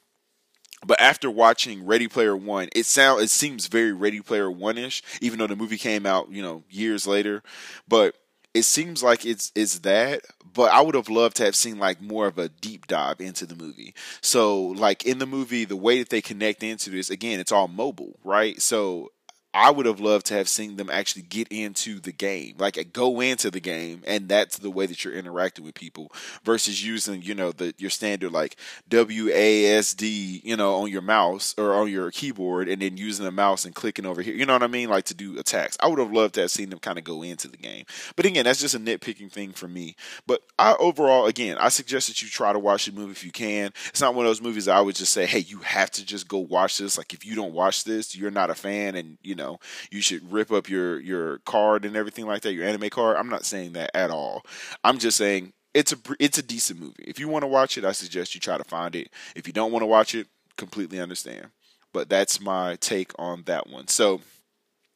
but 0.86 1.00
after 1.00 1.32
watching 1.32 1.86
Ready 1.86 2.08
Player 2.08 2.36
One, 2.36 2.68
it 2.75 2.86
sound 2.86 3.22
it 3.22 3.30
seems 3.30 3.68
very 3.68 3.94
Ready 3.94 4.22
Player 4.22 4.52
One 4.52 4.78
ish, 4.78 5.02
even 5.22 5.40
though 5.40 5.48
the 5.48 5.56
movie 5.56 5.78
came 5.78 6.06
out, 6.06 6.30
you 6.30 6.42
know, 6.42 6.63
years 6.70 7.08
later. 7.08 7.42
But 7.88 8.16
it 8.53 8.63
seems 8.63 9.01
like 9.01 9.25
it's 9.25 9.51
it's 9.55 9.79
that, 9.79 10.22
but 10.53 10.72
I 10.72 10.81
would 10.81 10.95
have 10.95 11.10
loved 11.10 11.38
to 11.38 11.45
have 11.45 11.55
seen 11.55 11.79
like 11.79 12.01
more 12.01 12.27
of 12.27 12.38
a 12.38 12.50
deep 12.50 12.88
dive 12.88 13.19
into 13.19 13.45
the 13.45 13.55
movie. 13.55 13.93
So 14.22 14.62
like 14.63 15.05
in 15.05 15.17
the 15.19 15.25
movie, 15.25 15.65
the 15.65 15.75
way 15.75 16.00
that 16.00 16.10
they 16.10 16.22
connect 16.22 16.63
into 16.63 16.89
this, 16.91 17.10
again, 17.10 17.39
it's 17.39 17.51
all 17.51 17.67
mobile, 17.67 18.19
right? 18.24 18.62
So 18.62 19.12
I 19.55 19.69
would 19.69 19.86
have 19.86 20.00
loved 20.00 20.25
to 20.27 20.33
have 20.33 20.50
seen 20.50 20.77
them 20.77 20.89
actually 20.89 21.22
get 21.22 21.48
into 21.50 22.00
the 22.00 22.12
game, 22.12 22.55
like 22.57 22.75
uh, 22.75 22.83
go 22.91 23.22
into 23.22 23.51
the 23.51 23.60
game, 23.60 24.01
and 24.07 24.27
that's 24.27 24.57
the 24.57 24.72
way 24.72 24.88
that 24.88 25.03
you're 25.03 25.13
interacting 25.13 25.63
with 25.63 25.75
people 25.75 26.12
versus 26.43 26.83
using, 26.83 27.22
you 27.22 27.36
know, 27.36 27.51
the 27.51 27.75
your 27.77 27.91
standard 27.91 28.31
like 28.31 28.55
W 28.89 29.29
A 29.31 29.65
S 29.77 29.93
D, 29.93 30.41
you 30.43 30.57
know, 30.57 30.75
on 30.81 30.89
your 30.89 31.03
mouse 31.03 31.53
or 31.55 31.75
on 31.75 31.88
your 31.88 32.10
keyboard, 32.10 32.67
and 32.67 32.81
then 32.81 32.98
using 32.98 33.25
the 33.25 33.31
mouse 33.31 33.63
and 33.63 33.75
clicking 33.75 34.07
over 34.07 34.24
here. 34.24 34.33
You 34.33 34.48
know 34.48 34.53
what 34.53 34.63
I 34.63 34.67
mean? 34.67 34.89
Like 34.89 35.05
to 35.05 35.13
do 35.13 35.38
attacks. 35.38 35.77
I 35.79 35.88
would 35.88 36.00
have 36.00 36.12
loved 36.12 36.33
to 36.36 36.41
have 36.41 36.51
seen 36.51 36.72
them 36.72 36.79
kind 36.79 36.98
of 36.98 37.03
go 37.03 37.22
into 37.22 37.48
the 37.48 37.57
game, 37.57 37.86
but 38.15 38.25
again, 38.25 38.45
that's 38.45 38.60
just 38.60 38.74
a 38.74 38.79
nitpicking 38.79 39.31
thing 39.31 39.51
for 39.51 39.67
me. 39.67 39.95
But 40.25 40.41
I 40.57 40.74
overall, 40.79 41.27
again, 41.27 41.60
I 41.60 41.69
suggest 41.69 42.07
that 42.07 42.24
you 42.24 42.27
try 42.27 42.53
to 42.53 42.60
watch 42.60 42.88
the 42.88 42.91
movie 42.91 43.12
if 43.12 43.24
you 43.24 43.31
can. 43.31 43.72
It's 43.89 44.01
not 44.01 44.15
one 44.15 44.25
of 44.25 44.29
those 44.31 44.41
movies 44.41 44.67
I 44.67 44.81
would 44.81 44.95
just 44.95 45.13
say, 45.13 45.27
hey, 45.27 45.39
you 45.39 45.60
have 45.60 45.91
to 45.91 46.03
just 46.03 46.27
go 46.27 46.39
watch 46.39 46.79
this. 46.79 46.98
Like 46.98 47.13
if 47.13 47.24
you 47.24 47.36
don't 47.36 47.53
watch 47.53 47.83
this, 47.83 48.15
you're 48.15 48.31
not 48.31 48.50
a 48.50 48.55
fan, 48.55 48.95
and 48.95 49.19
you 49.22 49.36
know 49.36 49.42
you 49.91 50.01
should 50.01 50.31
rip 50.31 50.51
up 50.51 50.69
your 50.69 51.00
your 51.00 51.39
card 51.39 51.85
and 51.85 51.95
everything 51.95 52.25
like 52.25 52.41
that, 52.41 52.53
your 52.53 52.67
anime 52.67 52.89
card. 52.89 53.17
I'm 53.17 53.29
not 53.29 53.45
saying 53.45 53.73
that 53.73 53.91
at 53.95 54.12
all. 54.12 54.43
I'm 54.83 54.97
just 55.00 55.17
saying 55.17 55.53
it's 55.73 55.91
a 55.91 55.97
it's 56.19 56.38
a 56.38 56.43
decent 56.43 56.79
movie. 56.79 57.03
If 57.05 57.19
you 57.19 57.27
want 57.27 57.43
to 57.43 57.47
watch 57.47 57.77
it, 57.77 57.85
I 57.85 57.91
suggest 57.91 58.35
you 58.35 58.41
try 58.41 58.57
to 58.57 58.63
find 58.63 58.95
it. 58.95 59.09
If 59.35 59.47
you 59.47 59.53
don't 59.53 59.71
want 59.71 59.83
to 59.83 59.88
watch 59.88 60.15
it, 60.15 60.27
completely 60.57 61.00
understand. 61.00 61.47
But 61.91 62.09
that's 62.09 62.41
my 62.41 62.75
take 62.77 63.12
on 63.19 63.43
that 63.45 63.69
one. 63.69 63.88
So 63.88 64.21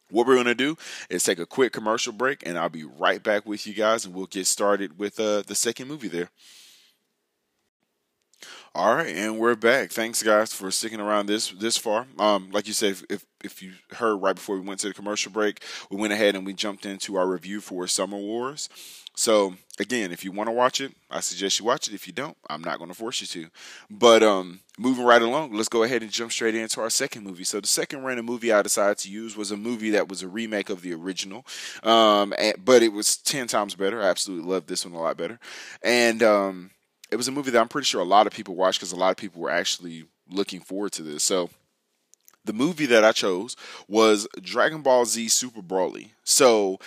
what 0.10 0.26
we're 0.26 0.36
going 0.36 0.46
to 0.46 0.56
do 0.56 0.78
is 1.10 1.24
take 1.24 1.40
a 1.40 1.46
quick 1.46 1.74
commercial 1.74 2.14
break 2.14 2.46
and 2.46 2.58
I'll 2.58 2.70
be 2.70 2.84
right 2.84 3.22
back 3.22 3.46
with 3.46 3.68
you 3.68 3.74
guys 3.74 4.06
and 4.06 4.16
we'll 4.16 4.26
get 4.26 4.48
started 4.48 4.98
with 4.98 5.20
uh, 5.20 5.44
the 5.46 5.56
second 5.56 5.88
movie 5.88 6.08
there. 6.08 6.30
All 8.78 8.94
right, 8.94 9.16
and 9.16 9.40
we're 9.40 9.56
back. 9.56 9.90
Thanks, 9.90 10.22
guys, 10.22 10.54
for 10.54 10.70
sticking 10.70 11.00
around 11.00 11.26
this 11.26 11.50
this 11.50 11.78
far. 11.78 12.06
Um, 12.20 12.52
like 12.52 12.68
you 12.68 12.74
said, 12.74 12.92
if, 12.92 13.04
if, 13.10 13.26
if 13.44 13.64
you 13.64 13.72
heard 13.94 14.18
right 14.18 14.36
before 14.36 14.56
we 14.56 14.62
went 14.62 14.82
to 14.82 14.88
the 14.88 14.94
commercial 14.94 15.32
break, 15.32 15.64
we 15.90 15.98
went 15.98 16.14
ahead 16.14 16.36
and 16.36 16.46
we 16.46 16.54
jumped 16.54 16.86
into 16.86 17.16
our 17.16 17.26
review 17.26 17.60
for 17.60 17.88
Summer 17.88 18.18
Wars. 18.18 18.70
So 19.16 19.56
again, 19.80 20.12
if 20.12 20.24
you 20.24 20.32
want 20.32 20.48
to 20.48 20.54
watch 20.54 20.80
it, 20.80 20.94
I 21.10 21.22
suggest 21.22 21.58
you 21.58 21.66
watch 21.66 21.88
it. 21.88 21.96
If 21.96 22.06
you 22.06 22.14
don't, 22.14 22.38
I'm 22.52 22.62
not 22.62 22.78
going 22.78 22.92
to 22.92 22.96
force 22.96 23.20
you 23.20 23.26
to. 23.26 23.50
But 23.90 24.22
um, 24.22 24.60
moving 24.78 25.06
right 25.06 25.24
along, 25.24 25.54
let's 25.54 25.70
go 25.70 25.82
ahead 25.82 26.04
and 26.04 26.12
jump 26.12 26.32
straight 26.32 26.54
into 26.54 26.80
our 26.80 26.92
second 26.92 27.24
movie. 27.24 27.46
So 27.46 27.60
the 27.60 27.66
second 27.66 28.04
random 28.04 28.28
movie 28.28 28.54
I 28.54 28.62
decided 28.62 29.00
to 29.00 29.10
use 29.10 29.36
was 29.36 29.50
a 29.50 29.58
movie 29.58 29.90
that 29.90 30.08
was 30.08 30.22
a 30.22 30.28
remake 30.28 30.70
of 30.70 30.84
the 30.84 30.94
original, 30.94 31.48
um, 31.82 32.32
but 32.64 32.84
it 32.84 32.94
was 32.94 33.18
ten 33.18 33.48
times 33.48 33.74
better. 33.74 34.04
I 34.04 34.10
absolutely 34.10 34.48
love 34.48 34.68
this 34.68 34.86
one 34.86 34.94
a 34.94 35.02
lot 35.02 35.18
better, 35.18 35.40
and 35.82 36.22
um, 36.22 36.70
it 37.12 37.16
was 37.16 37.28
a 37.28 37.32
movie 37.32 37.52
that 37.52 37.60
I'm 37.60 37.68
pretty 37.68 37.86
sure 37.86 38.02
a 38.02 38.06
lot 38.06 38.28
of 38.28 38.34
people 38.34 38.56
watched 38.56 38.80
because 38.80 38.92
a 38.92 38.98
lot 38.98 39.12
of 39.12 39.18
people 39.18 39.42
were 39.42 39.50
actually 39.50 40.06
looking 40.30 40.60
forward 40.60 40.92
to 40.94 41.04
this. 41.04 41.24
So 41.24 41.50
the 42.46 42.54
movie 42.54 42.86
that 42.88 43.04
I 43.04 43.12
chose 43.12 43.56
was 43.88 44.28
Dragon 44.42 44.82
Ball 44.82 45.06
Z 45.06 45.28
Super 45.30 45.62
Broly. 45.62 46.12
So 46.24 46.80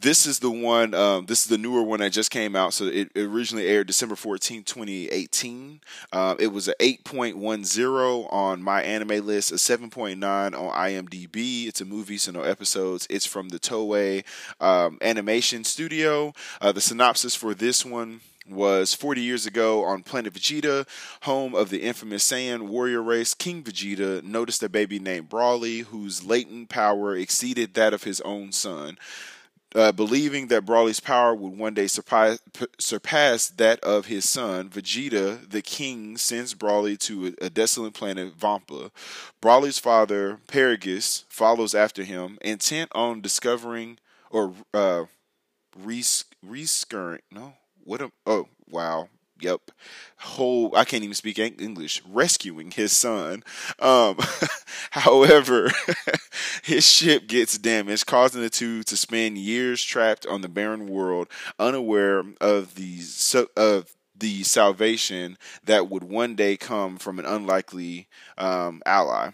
this 0.00 0.26
is 0.26 0.38
the 0.38 0.50
one 0.50 0.94
um, 0.94 1.26
this 1.26 1.42
is 1.42 1.46
the 1.46 1.58
newer 1.58 1.82
one 1.82 2.00
that 2.00 2.12
just 2.12 2.30
came 2.30 2.54
out. 2.54 2.72
So 2.72 2.86
it, 2.86 3.10
originally 3.16 3.66
aired 3.66 3.88
december 3.88 4.14
14 4.14 4.62
2018 4.62 5.80
uh, 6.12 6.36
it 6.38 6.48
was 6.48 6.68
an 6.68 6.74
8.10 6.80 8.32
on 8.32 8.62
my 8.62 8.82
anime 8.82 9.26
list 9.26 9.50
a 9.50 9.56
7.9 9.56 10.22
on 10.22 10.52
imdb 10.52 11.66
it's 11.66 11.80
a 11.80 11.84
movie 11.84 12.18
so 12.18 12.32
no 12.32 12.42
episodes. 12.42 13.06
It's 13.10 13.26
from 13.26 13.48
the 13.48 13.58
toei 13.58 14.24
um, 14.60 14.98
animation 15.02 15.64
studio. 15.64 16.32
Uh, 16.60 16.72
the 16.72 16.80
synopsis 16.80 17.34
for 17.34 17.54
this 17.54 17.84
one 17.84 18.20
was 18.48 18.94
40 18.94 19.20
years 19.20 19.46
ago 19.46 19.84
on 19.84 20.02
planet 20.02 20.34
Vegeta, 20.34 20.86
home 21.22 21.54
of 21.54 21.70
the 21.70 21.82
infamous 21.82 22.28
Saiyan 22.30 22.68
warrior 22.68 23.02
race. 23.02 23.34
King 23.34 23.62
Vegeta 23.62 24.22
noticed 24.22 24.62
a 24.62 24.68
baby 24.68 24.98
named 24.98 25.28
Broly 25.28 25.84
whose 25.84 26.24
latent 26.24 26.68
power 26.68 27.16
exceeded 27.16 27.74
that 27.74 27.94
of 27.94 28.04
his 28.04 28.20
own 28.22 28.52
son. 28.52 28.98
Uh, 29.74 29.92
believing 29.92 30.46
that 30.46 30.64
Broly's 30.64 30.98
power 30.98 31.34
would 31.34 31.58
one 31.58 31.74
day 31.74 31.86
surpass, 31.86 32.38
surpass, 32.78 33.48
that 33.48 33.78
of 33.80 34.06
his 34.06 34.26
son, 34.26 34.70
Vegeta, 34.70 35.48
the 35.48 35.60
king, 35.60 36.16
sends 36.16 36.54
Broly 36.54 36.98
to 37.00 37.34
a, 37.40 37.46
a 37.46 37.50
desolate 37.50 37.92
planet, 37.92 38.32
Vampa. 38.34 38.90
Broly's 39.42 39.78
father, 39.78 40.38
Paragus, 40.48 41.24
follows 41.28 41.74
after 41.74 42.02
him, 42.02 42.38
intent 42.40 42.90
on 42.94 43.20
discovering 43.20 43.98
or 44.30 44.54
uh, 44.72 45.04
res- 45.76 46.24
rescuing. 46.42 47.20
No, 47.30 47.52
what 47.88 48.02
a 48.02 48.10
oh 48.26 48.48
wow. 48.68 49.08
Yep. 49.40 49.70
Whole 50.18 50.74
i 50.76 50.84
can't 50.84 51.04
even 51.04 51.14
speak 51.14 51.38
english. 51.38 52.02
Rescuing 52.06 52.70
his 52.70 52.92
son. 52.92 53.42
Um, 53.78 54.18
however 54.90 55.70
his 56.62 56.86
ship 56.86 57.26
gets 57.26 57.56
damaged 57.56 58.06
causing 58.06 58.42
the 58.42 58.50
two 58.50 58.82
to 58.82 58.96
spend 58.96 59.38
years 59.38 59.82
trapped 59.82 60.26
on 60.26 60.42
the 60.42 60.48
barren 60.48 60.86
world 60.88 61.28
unaware 61.58 62.24
of 62.40 62.74
the 62.74 63.00
of 63.56 63.94
the 64.14 64.42
salvation 64.42 65.38
that 65.64 65.88
would 65.88 66.04
one 66.04 66.34
day 66.34 66.56
come 66.56 66.98
from 66.98 67.18
an 67.18 67.24
unlikely 67.24 68.08
um, 68.36 68.82
ally 68.84 69.30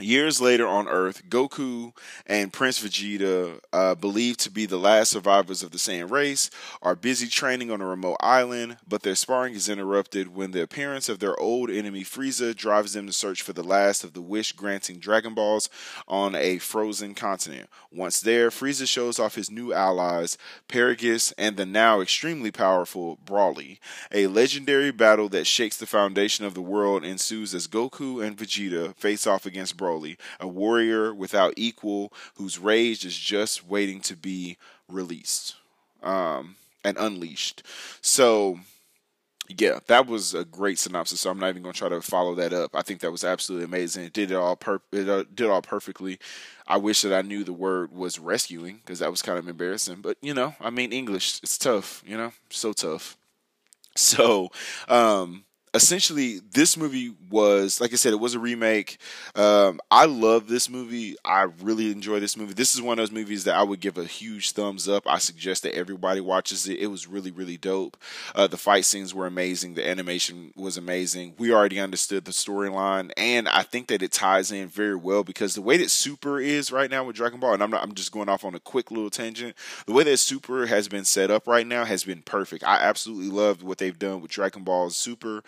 Years 0.00 0.40
later 0.40 0.66
on 0.66 0.88
Earth, 0.88 1.22
Goku 1.28 1.96
and 2.26 2.52
Prince 2.52 2.82
Vegeta, 2.82 3.60
uh, 3.72 3.94
believed 3.94 4.40
to 4.40 4.50
be 4.50 4.66
the 4.66 4.76
last 4.76 5.12
survivors 5.12 5.62
of 5.62 5.70
the 5.70 5.78
Saiyan 5.78 6.10
race, 6.10 6.50
are 6.82 6.96
busy 6.96 7.28
training 7.28 7.70
on 7.70 7.80
a 7.80 7.86
remote 7.86 8.16
island, 8.18 8.78
but 8.88 9.02
their 9.02 9.14
sparring 9.14 9.54
is 9.54 9.68
interrupted 9.68 10.34
when 10.34 10.50
the 10.50 10.62
appearance 10.62 11.08
of 11.08 11.20
their 11.20 11.38
old 11.38 11.70
enemy 11.70 12.02
Frieza 12.02 12.56
drives 12.56 12.94
them 12.94 13.06
to 13.06 13.12
search 13.12 13.40
for 13.40 13.52
the 13.52 13.62
last 13.62 14.02
of 14.02 14.14
the 14.14 14.20
wish 14.20 14.50
granting 14.50 14.98
Dragon 14.98 15.32
Balls 15.32 15.68
on 16.08 16.34
a 16.34 16.58
frozen 16.58 17.14
continent. 17.14 17.70
Once 17.92 18.20
there, 18.20 18.50
Frieza 18.50 18.88
shows 18.88 19.20
off 19.20 19.36
his 19.36 19.48
new 19.48 19.72
allies, 19.72 20.36
Paragus 20.68 21.32
and 21.38 21.56
the 21.56 21.66
now 21.66 22.00
extremely 22.00 22.50
powerful 22.50 23.16
Broly. 23.24 23.78
A 24.10 24.26
legendary 24.26 24.90
battle 24.90 25.28
that 25.28 25.46
shakes 25.46 25.76
the 25.76 25.86
foundation 25.86 26.44
of 26.44 26.54
the 26.54 26.60
world 26.60 27.04
ensues 27.04 27.54
as 27.54 27.68
Goku 27.68 28.26
and 28.26 28.36
Vegeta 28.36 28.96
face 28.96 29.24
off 29.24 29.46
against 29.46 29.83
Broly, 29.84 30.16
a 30.40 30.48
warrior 30.48 31.14
without 31.14 31.52
equal 31.56 32.12
whose 32.36 32.58
rage 32.58 33.04
is 33.04 33.18
just 33.18 33.66
waiting 33.66 34.00
to 34.00 34.16
be 34.16 34.56
released. 34.88 35.56
Um, 36.02 36.56
and 36.84 36.98
unleashed. 36.98 37.62
So 38.02 38.60
yeah, 39.48 39.80
that 39.88 40.06
was 40.06 40.34
a 40.34 40.44
great 40.44 40.78
synopsis. 40.78 41.20
So 41.20 41.30
I'm 41.30 41.38
not 41.38 41.50
even 41.50 41.62
going 41.62 41.72
to 41.72 41.78
try 41.78 41.88
to 41.90 42.00
follow 42.00 42.34
that 42.36 42.52
up. 42.52 42.74
I 42.74 42.82
think 42.82 43.00
that 43.00 43.10
was 43.10 43.24
absolutely 43.24 43.64
amazing. 43.64 44.04
It 44.04 44.12
did 44.12 44.30
it 44.30 44.36
all 44.36 44.56
per 44.56 44.80
it 44.92 45.08
uh, 45.08 45.24
did 45.34 45.50
all 45.50 45.62
perfectly. 45.62 46.18
I 46.66 46.78
wish 46.78 47.02
that 47.02 47.12
I 47.12 47.22
knew 47.22 47.44
the 47.44 47.52
word 47.52 47.92
was 47.92 48.18
rescuing 48.18 48.76
because 48.76 49.00
that 49.00 49.10
was 49.10 49.22
kind 49.22 49.38
of 49.38 49.48
embarrassing. 49.48 50.00
But 50.00 50.16
you 50.22 50.34
know, 50.34 50.54
I 50.60 50.70
mean, 50.70 50.92
English 50.92 51.40
it's 51.42 51.58
tough. 51.58 52.02
You 52.06 52.16
know, 52.16 52.32
so 52.50 52.72
tough. 52.72 53.16
So, 53.96 54.50
um, 54.88 55.44
essentially 55.74 56.40
this 56.52 56.76
movie 56.76 57.14
was 57.30 57.80
like 57.80 57.92
i 57.92 57.96
said 57.96 58.12
it 58.12 58.20
was 58.20 58.34
a 58.34 58.38
remake. 58.38 58.98
Um, 59.34 59.80
i 59.90 60.04
love 60.06 60.48
this 60.48 60.70
movie. 60.70 61.16
I 61.24 61.42
really 61.62 61.90
enjoy 61.90 62.20
this 62.20 62.36
movie. 62.36 62.54
This 62.54 62.74
is 62.74 62.82
one 62.82 62.98
of 62.98 63.02
those 63.02 63.12
movies 63.12 63.44
that 63.44 63.56
i 63.56 63.62
would 63.62 63.80
give 63.80 63.98
a 63.98 64.04
huge 64.04 64.52
thumbs 64.52 64.88
up. 64.88 65.04
I 65.06 65.18
suggest 65.18 65.62
that 65.64 65.74
everybody 65.74 66.20
watches 66.20 66.68
it. 66.68 66.78
It 66.78 66.86
was 66.86 67.06
really 67.06 67.30
really 67.30 67.56
dope. 67.56 67.96
Uh, 68.34 68.46
the 68.46 68.56
fight 68.56 68.84
scenes 68.84 69.14
were 69.14 69.26
amazing. 69.26 69.74
The 69.74 69.88
animation 69.88 70.52
was 70.56 70.76
amazing. 70.76 71.34
We 71.38 71.52
already 71.52 71.80
understood 71.80 72.24
the 72.24 72.32
storyline 72.32 73.10
and 73.16 73.48
i 73.48 73.62
think 73.62 73.88
that 73.88 74.02
it 74.02 74.12
ties 74.12 74.52
in 74.52 74.68
very 74.68 74.94
well 74.96 75.24
because 75.24 75.54
the 75.54 75.62
way 75.62 75.76
that 75.76 75.90
super 75.90 76.40
is 76.40 76.70
right 76.70 76.90
now 76.90 77.04
with 77.04 77.16
dragon 77.16 77.40
ball 77.40 77.54
and 77.54 77.62
i'm, 77.62 77.70
not, 77.70 77.82
I'm 77.82 77.94
just 77.94 78.12
going 78.12 78.28
off 78.28 78.44
on 78.44 78.54
a 78.54 78.60
quick 78.60 78.90
little 78.90 79.10
tangent 79.10 79.54
the 79.86 79.92
way 79.92 80.04
that 80.04 80.18
super 80.18 80.66
has 80.66 80.88
been 80.88 81.04
set 81.04 81.30
up 81.30 81.46
right 81.46 81.66
now 81.66 81.84
has 81.84 82.04
been 82.04 82.22
perfect. 82.22 82.64
I 82.64 82.76
absolutely 82.76 83.30
loved 83.30 83.62
what 83.62 83.78
they've 83.78 83.98
done 83.98 84.20
with 84.20 84.30
dragon 84.30 84.62
ball 84.62 84.90
super 84.90 85.42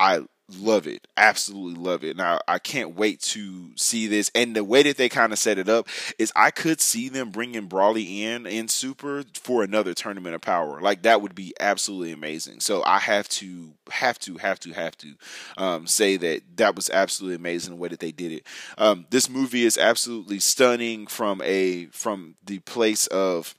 I 0.00 0.24
love 0.56 0.86
it. 0.86 1.06
Absolutely 1.16 1.82
love 1.82 2.02
it. 2.04 2.16
Now 2.16 2.40
i 2.48 2.58
can't 2.58 2.94
wait 2.96 3.20
to 3.20 3.70
see 3.76 4.06
this. 4.06 4.30
And 4.34 4.56
the 4.56 4.64
way 4.64 4.82
that 4.82 4.96
they 4.96 5.08
kind 5.08 5.32
of 5.32 5.38
set 5.38 5.58
it 5.58 5.68
up 5.68 5.88
is 6.18 6.32
i 6.34 6.50
could 6.50 6.80
see 6.80 7.08
them 7.08 7.30
bringing 7.30 7.68
Broly 7.68 8.20
in 8.20 8.46
in 8.46 8.68
super 8.68 9.24
for 9.34 9.62
another 9.62 9.92
tournament 9.94 10.34
of 10.34 10.40
power. 10.40 10.80
Like 10.80 11.02
that 11.02 11.20
would 11.20 11.34
be 11.34 11.54
absolutely 11.60 12.12
amazing. 12.12 12.60
So 12.60 12.82
i 12.84 12.98
have 12.98 13.28
to 13.28 13.74
have 13.90 14.18
to 14.20 14.38
have 14.38 14.58
to 14.60 14.72
have 14.72 14.96
to 14.98 15.14
um, 15.56 15.86
say 15.86 16.16
that 16.16 16.42
that 16.56 16.74
was 16.74 16.88
absolutely 16.90 17.36
amazing 17.36 17.74
the 17.74 17.80
way 17.80 17.88
that 17.88 18.00
they 18.00 18.12
did 18.12 18.32
it. 18.32 18.46
Um, 18.78 19.06
this 19.10 19.28
movie 19.28 19.64
is 19.64 19.76
absolutely 19.76 20.38
stunning 20.38 21.06
from 21.06 21.42
a 21.44 21.86
from 21.86 22.36
the 22.44 22.60
place 22.60 23.06
of 23.08 23.54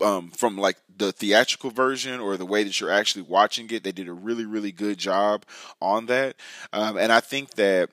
um, 0.00 0.30
from 0.30 0.56
like 0.58 0.76
the 0.98 1.12
theatrical 1.12 1.70
version 1.70 2.20
or 2.20 2.36
the 2.36 2.46
way 2.46 2.64
that 2.64 2.80
you're 2.80 2.90
actually 2.90 3.22
watching 3.22 3.70
it. 3.70 3.84
They 3.84 3.92
did 3.92 4.08
a 4.08 4.12
really, 4.12 4.44
really 4.44 4.72
good 4.72 4.98
job 4.98 5.44
on 5.80 6.06
that. 6.06 6.36
Um, 6.72 6.96
and 6.96 7.12
I 7.12 7.20
think 7.20 7.52
that 7.52 7.90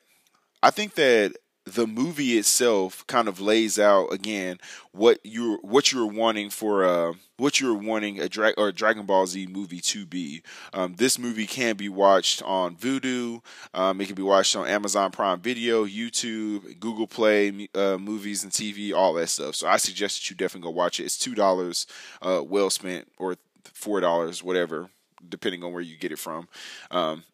I 0.62 0.70
think 0.70 0.94
that 0.94 1.36
the 1.66 1.86
movie 1.86 2.38
itself 2.38 3.04
kind 3.08 3.26
of 3.26 3.40
lays 3.40 3.76
out 3.76 4.12
again 4.12 4.58
what 4.92 5.18
you're 5.24 5.58
what 5.58 5.90
you're 5.90 6.06
wanting 6.06 6.48
for 6.48 6.84
uh 6.84 7.12
what 7.38 7.60
you're 7.60 7.74
wanting 7.74 8.20
a 8.20 8.28
drag 8.28 8.54
or 8.56 8.68
a 8.68 8.72
Dragon 8.72 9.04
Ball 9.04 9.26
Z 9.26 9.46
movie 9.48 9.80
to 9.80 10.06
be. 10.06 10.42
Um, 10.72 10.94
this 10.94 11.18
movie 11.18 11.46
can 11.46 11.76
be 11.76 11.88
watched 11.88 12.42
on 12.42 12.76
Vudu. 12.76 13.42
Um, 13.74 14.00
it 14.00 14.06
can 14.06 14.14
be 14.14 14.22
watched 14.22 14.56
on 14.56 14.66
Amazon 14.66 15.10
Prime 15.10 15.40
Video, 15.40 15.84
YouTube, 15.84 16.80
Google 16.80 17.06
Play, 17.06 17.68
uh, 17.74 17.98
movies 17.98 18.42
and 18.42 18.52
TV, 18.52 18.94
all 18.94 19.12
that 19.14 19.28
stuff. 19.28 19.54
So 19.54 19.68
I 19.68 19.76
suggest 19.76 20.20
that 20.20 20.30
you 20.30 20.36
definitely 20.36 20.70
go 20.70 20.74
watch 20.74 20.98
it. 20.98 21.04
It's 21.04 21.18
two 21.18 21.34
dollars, 21.34 21.86
uh, 22.22 22.42
well 22.42 22.70
spent, 22.70 23.08
or 23.18 23.36
four 23.64 24.00
dollars, 24.00 24.42
whatever, 24.42 24.88
depending 25.28 25.62
on 25.62 25.72
where 25.72 25.82
you 25.82 25.96
get 25.98 26.12
it 26.12 26.18
from. 26.18 26.48
Um, 26.90 27.24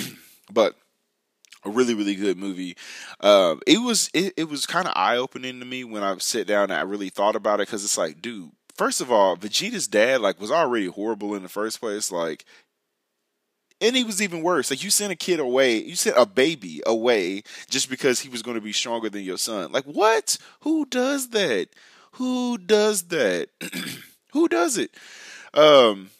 but 0.52 0.76
a 1.64 1.70
really 1.70 1.94
really 1.94 2.14
good 2.14 2.36
movie. 2.38 2.76
Um, 3.20 3.60
it 3.66 3.80
was 3.80 4.10
it, 4.14 4.34
it 4.36 4.48
was 4.48 4.66
kind 4.66 4.86
of 4.86 4.92
eye 4.96 5.16
opening 5.16 5.60
to 5.60 5.66
me 5.66 5.84
when 5.84 6.02
I 6.02 6.16
sit 6.18 6.46
down 6.46 6.64
and 6.64 6.74
I 6.74 6.82
really 6.82 7.08
thought 7.08 7.36
about 7.36 7.60
it 7.60 7.68
because 7.68 7.84
it's 7.84 7.98
like, 7.98 8.20
dude, 8.20 8.50
first 8.74 9.00
of 9.00 9.10
all, 9.10 9.36
Vegeta's 9.36 9.88
dad 9.88 10.20
like 10.20 10.40
was 10.40 10.50
already 10.50 10.86
horrible 10.86 11.34
in 11.34 11.42
the 11.42 11.48
first 11.48 11.80
place, 11.80 12.10
like. 12.10 12.44
And 13.80 13.96
he 13.96 14.04
was 14.04 14.22
even 14.22 14.42
worse. 14.42 14.70
Like 14.70 14.84
you 14.84 14.90
sent 14.90 15.12
a 15.12 15.16
kid 15.16 15.40
away, 15.40 15.78
you 15.78 15.96
sent 15.96 16.16
a 16.16 16.24
baby 16.24 16.82
away 16.86 17.42
just 17.68 17.90
because 17.90 18.20
he 18.20 18.28
was 18.28 18.40
going 18.40 18.54
to 18.54 18.60
be 18.60 18.72
stronger 18.72 19.10
than 19.10 19.24
your 19.24 19.38
son. 19.38 19.72
Like 19.72 19.82
what? 19.86 20.38
Who 20.60 20.86
does 20.86 21.30
that? 21.30 21.66
Who 22.12 22.58
does 22.58 23.02
that? 23.08 23.48
who 24.32 24.46
does 24.48 24.78
it? 24.78 24.94
Um, 25.54 26.10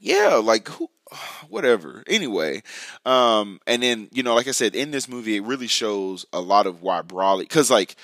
yeah, 0.00 0.34
like 0.34 0.68
who 0.68 0.90
whatever. 1.48 2.02
Anyway, 2.06 2.62
um, 3.04 3.60
and 3.66 3.82
then 3.82 4.08
you 4.12 4.22
know, 4.22 4.34
like 4.34 4.48
I 4.48 4.52
said, 4.52 4.74
in 4.74 4.90
this 4.90 5.08
movie, 5.08 5.36
it 5.36 5.42
really 5.42 5.66
shows 5.66 6.26
a 6.32 6.40
lot 6.40 6.66
of 6.66 6.82
why 6.82 7.02
Broly, 7.02 7.40
because 7.40 7.70
like 7.70 7.96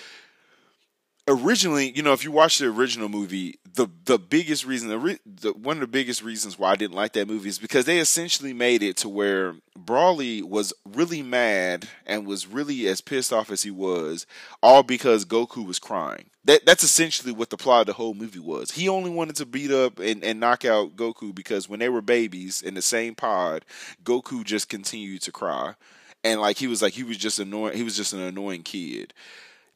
originally, 1.26 1.90
you 1.90 2.02
know, 2.02 2.12
if 2.12 2.24
you 2.24 2.30
watch 2.30 2.58
the 2.58 2.66
original 2.66 3.08
movie, 3.08 3.58
the 3.74 3.88
the 4.04 4.18
biggest 4.18 4.64
reason, 4.64 4.88
the, 4.88 5.18
the, 5.26 5.52
one 5.52 5.76
of 5.76 5.80
the 5.80 5.86
biggest 5.86 6.22
reasons 6.22 6.58
why 6.58 6.70
I 6.70 6.76
didn't 6.76 6.94
like 6.94 7.12
that 7.14 7.28
movie 7.28 7.48
is 7.48 7.58
because 7.58 7.86
they 7.86 7.98
essentially 7.98 8.52
made 8.52 8.82
it 8.82 8.96
to 8.98 9.08
where 9.08 9.54
Broly 9.78 10.42
was 10.42 10.72
really 10.84 11.22
mad 11.22 11.88
and 12.06 12.26
was 12.26 12.46
really 12.46 12.86
as 12.86 13.00
pissed 13.00 13.32
off 13.32 13.50
as 13.50 13.62
he 13.62 13.70
was, 13.70 14.26
all 14.62 14.82
because 14.82 15.24
Goku 15.24 15.66
was 15.66 15.78
crying. 15.78 16.26
That 16.44 16.66
that's 16.66 16.84
essentially 16.84 17.32
what 17.32 17.50
the 17.50 17.56
plot 17.56 17.82
of 17.82 17.86
the 17.86 17.92
whole 17.94 18.14
movie 18.14 18.38
was. 18.38 18.72
He 18.72 18.88
only 18.88 19.10
wanted 19.10 19.36
to 19.36 19.46
beat 19.46 19.70
up 19.70 19.98
and, 19.98 20.22
and 20.22 20.38
knock 20.38 20.64
out 20.64 20.96
Goku 20.96 21.34
because 21.34 21.68
when 21.68 21.80
they 21.80 21.88
were 21.88 22.02
babies 22.02 22.62
in 22.62 22.74
the 22.74 22.82
same 22.82 23.14
pod, 23.14 23.64
Goku 24.04 24.44
just 24.44 24.68
continued 24.68 25.22
to 25.22 25.32
cry. 25.32 25.74
And 26.22 26.40
like 26.40 26.58
he 26.58 26.66
was 26.66 26.80
like 26.80 26.92
he 26.92 27.02
was 27.02 27.16
just 27.16 27.38
annoying 27.38 27.76
he 27.76 27.82
was 27.82 27.96
just 27.96 28.12
an 28.12 28.20
annoying 28.20 28.62
kid. 28.62 29.12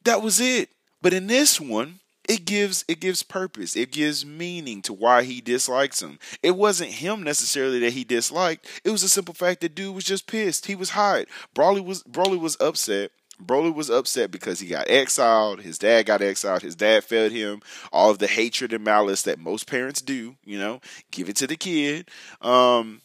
That 0.05 0.23
was 0.23 0.41
it 0.41 0.71
but 1.03 1.13
in 1.13 1.27
this 1.27 1.61
one, 1.61 2.01
it 2.29 2.45
gives 2.45 2.85
it 2.87 3.01
gives 3.01 3.23
purpose. 3.23 3.75
It 3.75 3.91
gives 3.91 4.25
meaning 4.25 4.83
to 4.83 4.93
why 4.93 5.23
he 5.23 5.41
dislikes 5.41 6.03
him. 6.03 6.19
It 6.43 6.57
wasn't 6.57 6.91
him 6.91 7.23
necessarily 7.23 7.79
that 7.81 7.95
he 7.95 8.05
disliked. 8.05 8.67
It 8.85 8.91
was 8.91 9.03
a 9.03 9.09
simple 9.09 9.35
fact 9.35 9.63
that 9.63 9.75
dude 9.75 9.95
was 9.95 10.05
just 10.05 10.27
pissed. 10.27 10.67
He 10.67 10.75
was 10.75 10.91
hot. 10.91 11.25
Broly 11.55 11.85
was 11.85 12.03
Broly 12.05 12.39
was 12.39 12.57
upset. 12.61 13.13
Broly 13.43 13.73
was 13.73 13.89
upset 13.89 14.31
because 14.31 14.61
he 14.61 14.67
got 14.67 14.91
exiled. 14.91 15.61
His 15.61 15.79
dad 15.79 16.07
got 16.07 16.21
exiled. 16.21 16.63
His 16.63 16.75
dad 16.75 17.05
fed 17.05 17.33
him 17.33 17.63
all 17.93 18.11
of 18.11 18.19
the 18.19 18.27
hatred 18.27 18.73
and 18.73 18.85
malice 18.85 19.23
that 19.23 19.39
most 19.39 19.67
parents 19.67 20.03
do. 20.03 20.37
You 20.45 20.59
know, 20.59 20.81
give 21.11 21.29
it 21.29 21.37
to 21.37 21.47
the 21.47 21.57
kid. 21.57 22.11
Um, 22.43 23.01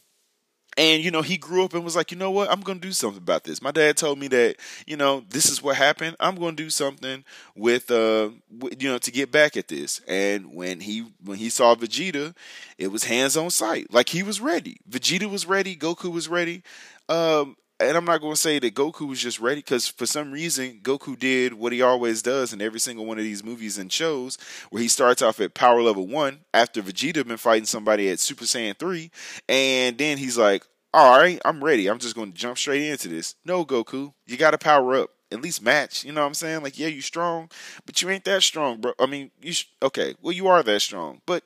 and 0.78 1.04
you 1.04 1.12
know 1.12 1.22
he 1.22 1.38
grew 1.38 1.64
up 1.64 1.74
and 1.74 1.84
was 1.84 1.96
like 1.96 2.12
you 2.12 2.18
know 2.18 2.32
what? 2.32 2.52
I'm 2.52 2.62
going 2.62 2.80
to 2.80 2.88
do 2.88 2.92
something 2.94 3.18
about 3.22 3.44
this. 3.44 3.62
My 3.62 3.72
dad 3.72 3.98
told 3.98 4.20
me 4.20 4.28
that 4.30 4.58
you 4.88 4.98
know 4.98 5.24
this 5.30 5.50
is 5.50 5.62
what 5.62 5.76
happened. 5.76 6.16
I'm 6.20 6.36
going 6.36 6.56
to 6.56 6.64
do 6.64 6.70
something 6.70 7.24
with 7.56 7.92
uh 7.92 8.30
you 8.80 8.90
know 8.90 8.98
to 8.98 9.12
get 9.12 9.32
back 9.32 9.58
at 9.58 9.68
this. 9.68 10.02
And 10.08 10.54
when 10.54 10.80
he 10.80 11.06
when 11.24 11.38
he 11.38 11.50
saw 11.50 11.76
vegeta 11.76 12.36
it 12.78 12.88
was 12.92 13.04
hands 13.06 13.38
on 13.38 13.50
sight. 13.50 13.94
Like 13.94 14.10
he 14.10 14.24
was 14.24 14.42
ready. 14.42 14.78
Vegeta 14.90 15.30
was 15.30 15.46
ready. 15.46 15.76
Goku 15.76 16.12
was 16.12 16.28
ready. 16.28 16.64
Um 17.10 17.56
and 17.84 17.98
I'm 17.98 18.06
not 18.06 18.22
going 18.22 18.34
to 18.34 18.40
say 18.40 18.60
that 18.60 18.76
Goku 18.76 19.08
was 19.08 19.22
just 19.22 19.40
ready 19.40 19.60
because 19.60 19.88
for 19.88 20.06
some 20.06 20.32
reason 20.32 20.80
Goku 20.82 21.18
did 21.18 21.54
what 21.54 21.74
he 21.74 21.82
always 21.82 22.22
does 22.22 22.54
in 22.54 22.62
every 22.62 22.80
single 22.80 23.06
one 23.06 23.18
of 23.18 23.24
these 23.24 23.44
movies 23.44 23.78
and 23.78 23.92
shows, 23.92 24.38
where 24.70 24.82
he 24.82 24.88
starts 24.88 25.22
off 25.22 25.40
at 25.40 25.54
power 25.54 25.82
level 25.82 26.08
one 26.08 26.40
after 26.54 26.82
Vegeta 26.82 27.26
been 27.28 27.38
fighting 27.38 27.66
somebody 27.66 28.10
at 28.10 28.20
Super 28.20 28.46
Saiyan 28.46 28.78
three, 28.78 29.12
and 29.48 29.98
then 29.98 30.18
he's 30.18 30.38
like, 30.38 30.66
"All 30.94 31.18
right, 31.20 31.40
I'm 31.46 31.64
ready. 31.64 31.88
I'm 31.88 32.00
just 32.00 32.16
going 32.16 32.32
to 32.32 32.38
jump 32.38 32.58
straight 32.58 32.84
into 32.90 33.08
this." 33.08 33.36
No, 33.46 33.66
Goku, 33.66 34.14
you 34.26 34.38
got 34.38 34.52
to 34.52 34.58
power 34.58 34.96
up. 34.96 35.10
At 35.32 35.42
least 35.42 35.64
match, 35.64 36.04
you 36.04 36.12
know 36.12 36.22
what 36.22 36.28
I'm 36.28 36.34
saying? 36.36 36.62
Like, 36.62 36.78
yeah, 36.78 36.90
you 36.90 37.02
strong, 37.02 37.50
but 37.88 38.00
you 38.02 38.10
ain't 38.12 38.24
that 38.26 38.44
strong, 38.44 38.80
bro. 38.80 38.94
I 39.00 39.08
mean, 39.08 39.32
you 39.42 39.54
sh- 39.54 39.66
okay? 39.82 40.14
Well, 40.22 40.32
you 40.32 40.48
are 40.48 40.62
that 40.62 40.80
strong, 40.82 41.22
but 41.26 41.44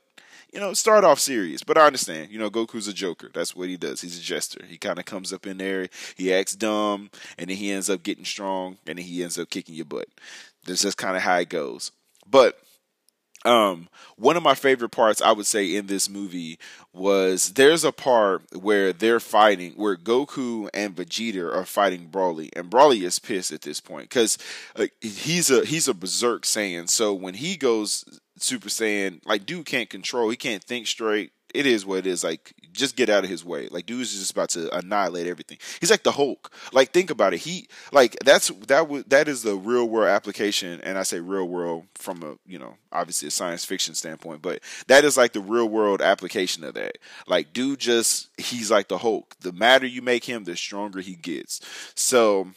you 0.58 0.63
know, 0.63 0.74
start 0.74 1.04
off 1.04 1.20
serious. 1.20 1.62
But 1.62 1.78
I 1.78 1.86
understand, 1.86 2.32
you 2.32 2.39
know, 2.39 2.50
Goku's 2.50 2.88
a 2.88 2.93
joker. 2.93 3.30
That's 3.32 3.56
what 3.56 3.70
he 3.70 3.78
does. 3.78 4.02
He's 4.02 4.17
a 4.17 4.24
jester. 4.24 4.65
He 4.67 4.80
kind 4.80 4.98
of 4.98 5.06
comes 5.06 5.32
up 5.32 5.46
in 5.46 5.60
there, 5.60 5.88
he 6.15 6.34
acts 6.34 6.56
dumb, 6.56 7.12
and 7.38 7.52
then 7.52 7.58
he 7.58 7.72
ends 7.72 7.91
up 7.91 8.02
getting 8.02 8.26
strong, 8.26 8.80
and 8.88 8.98
then 8.98 9.06
he 9.06 9.22
ends 9.22 9.38
up 9.38 9.52
kicking 9.52 9.76
your 9.76 9.86
butt. 9.86 10.08
That's 10.65 10.82
just 10.82 10.98
kind 10.98 11.15
of 11.15 11.22
how 11.22 11.38
it 11.38 11.50
goes. 11.50 11.91
But 12.26 12.58
um, 13.46 13.88
one 14.15 14.36
of 14.36 14.41
my 14.41 14.56
favorite 14.56 14.89
parts 14.89 15.22
I 15.22 15.32
would 15.32 15.46
say 15.46 15.76
in 15.76 15.86
this 15.86 16.10
movie 16.10 16.58
was 16.91 17.54
there's 17.54 17.84
a 17.84 17.91
part 17.91 18.41
where 18.60 18.91
they're 18.91 19.20
fighting, 19.20 19.74
where 19.74 19.96
Goku 19.96 20.70
and 20.74 20.96
Vegeta 20.96 21.56
are 21.56 21.65
fighting 21.65 22.10
Broly, 22.10 22.50
and 22.56 22.72
Broly 22.72 23.04
is 23.04 23.20
pissed 23.20 23.52
at 23.52 23.62
this 23.62 23.80
point 23.80 24.10
because 24.10 24.39
uh, 24.76 24.88
he's 25.02 25.52
a 25.52 25.63
he's 25.65 25.88
a 25.88 25.93
berserk 25.93 26.46
Saiyan. 26.46 26.89
So 26.89 27.13
when 27.13 27.36
he 27.36 27.58
goes 27.58 28.20
Super 28.39 28.69
Saiyan, 28.69 29.26
like 29.26 29.45
dude 29.45 29.65
can't 29.65 29.89
control, 29.89 30.30
he 30.30 30.38
can't 30.38 30.63
think 30.63 30.88
straight. 30.88 31.32
It 31.54 31.65
is 31.65 31.86
what 31.86 32.00
it 32.00 32.08
is. 32.08 32.26
Like, 32.26 32.54
just 32.73 32.95
get 32.97 33.10
out 33.10 33.23
of 33.23 33.30
his 33.30 33.43
way. 33.43 33.69
Like, 33.71 33.86
dude's 33.86 34.12
just 34.13 34.32
about 34.32 34.50
to 34.50 34.76
annihilate 34.76 35.28
everything. 35.28 35.58
He's 35.80 35.89
like 35.89 36.04
the 36.04 36.12
Hulk. 36.12 36.52
Like, 36.73 36.91
think 36.91 37.10
about 37.10 37.34
it. 37.34 37.39
He 37.39 37.67
like 37.91 38.17
that's 38.23 38.50
that 38.67 38.88
was 38.89 39.06
that 39.06 39.28
is 39.28 39.43
the 39.43 39.56
real 39.56 39.88
world 39.88 40.10
application, 40.10 40.82
and 40.82 40.97
I 40.97 41.04
say 41.04 41.19
real 41.19 41.47
world 41.47 41.86
from 41.95 42.21
a 42.21 42.36
you 42.45 42.60
know 42.60 42.76
obviously 42.91 43.30
a 43.30 43.32
science 43.32 43.63
fiction 43.65 43.95
standpoint, 43.95 44.41
but 44.41 44.60
that 44.88 45.06
is 45.06 45.17
like 45.17 45.34
the 45.34 45.39
real 45.39 45.67
world 45.67 46.02
application 46.02 46.63
of 46.63 46.73
that. 46.76 46.97
Like, 47.28 47.54
dude, 47.54 47.80
just 47.80 48.30
he's 48.38 48.69
like 48.69 48.89
the 48.89 49.00
Hulk. 49.00 49.36
The 49.39 49.54
madder 49.54 49.88
you 49.88 50.02
make 50.02 50.26
him, 50.26 50.43
the 50.43 50.56
stronger 50.58 51.00
he 51.00 51.15
gets. 51.15 51.62
So 51.95 52.50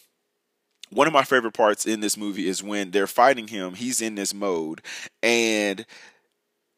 one 0.91 1.07
of 1.07 1.13
my 1.13 1.23
favorite 1.23 1.55
parts 1.55 1.87
in 1.87 2.01
this 2.01 2.17
movie 2.17 2.49
is 2.49 2.63
when 2.63 2.91
they're 2.91 3.07
fighting 3.07 3.49
him. 3.49 3.75
He's 3.75 4.01
in 4.01 4.17
this 4.17 4.35
mode, 4.35 4.83
and 5.23 5.87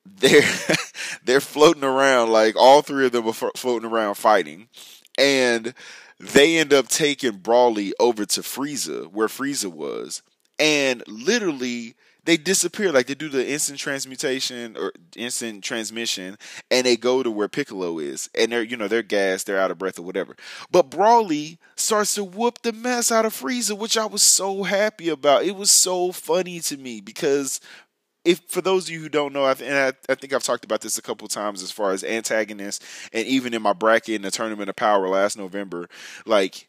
they're 0.04 0.48
they're 1.24 1.40
floating 1.40 1.84
around 1.84 2.30
like 2.30 2.54
all 2.56 2.82
three 2.82 3.06
of 3.06 3.12
them 3.12 3.26
are 3.26 3.32
floating 3.32 3.90
around 3.90 4.14
fighting, 4.16 4.68
and 5.18 5.74
they 6.20 6.58
end 6.58 6.72
up 6.72 6.88
taking 6.88 7.38
Broly 7.38 7.92
over 7.98 8.24
to 8.26 8.40
Frieza 8.40 9.06
where 9.10 9.28
Frieza 9.28 9.72
was, 9.72 10.22
and 10.58 11.02
literally 11.06 11.94
they 12.24 12.36
disappear 12.36 12.92
like 12.92 13.06
they 13.06 13.14
do 13.14 13.28
the 13.28 13.48
instant 13.48 13.78
transmutation 13.78 14.76
or 14.76 14.92
instant 15.16 15.64
transmission 15.64 16.36
and 16.70 16.86
they 16.86 16.96
go 16.96 17.22
to 17.22 17.30
where 17.30 17.48
piccolo 17.48 17.98
is 17.98 18.30
and 18.38 18.52
they're 18.52 18.62
you 18.62 18.76
know 18.76 18.88
they're 18.88 19.02
gassed 19.02 19.46
they're 19.46 19.58
out 19.58 19.70
of 19.70 19.78
breath 19.78 19.98
or 19.98 20.02
whatever. 20.02 20.36
But 20.70 20.90
Broly 20.90 21.58
starts 21.76 22.14
to 22.14 22.24
whoop 22.24 22.62
the 22.62 22.72
mess 22.72 23.10
out 23.10 23.26
of 23.26 23.34
frieza 23.34 23.76
which 23.76 23.96
i 23.96 24.06
was 24.06 24.22
so 24.22 24.62
happy 24.62 25.08
about. 25.08 25.44
It 25.44 25.56
was 25.56 25.70
so 25.70 26.12
funny 26.12 26.60
to 26.60 26.76
me 26.76 27.00
because 27.00 27.60
if 28.24 28.40
for 28.48 28.60
those 28.60 28.84
of 28.84 28.90
you 28.90 29.00
who 29.00 29.08
don't 29.08 29.32
know, 29.32 29.44
I, 29.44 29.52
and 29.52 29.74
I, 29.74 30.12
I, 30.12 30.14
think 30.14 30.32
I've 30.32 30.44
talked 30.44 30.64
about 30.64 30.80
this 30.80 30.96
a 30.96 31.02
couple 31.02 31.26
times 31.28 31.62
as 31.62 31.72
far 31.72 31.90
as 31.90 32.04
antagonists, 32.04 33.08
and 33.12 33.26
even 33.26 33.52
in 33.52 33.62
my 33.62 33.72
bracket 33.72 34.14
in 34.14 34.22
the 34.22 34.30
tournament 34.30 34.70
of 34.70 34.76
power 34.76 35.08
last 35.08 35.36
November, 35.36 35.88
like 36.24 36.68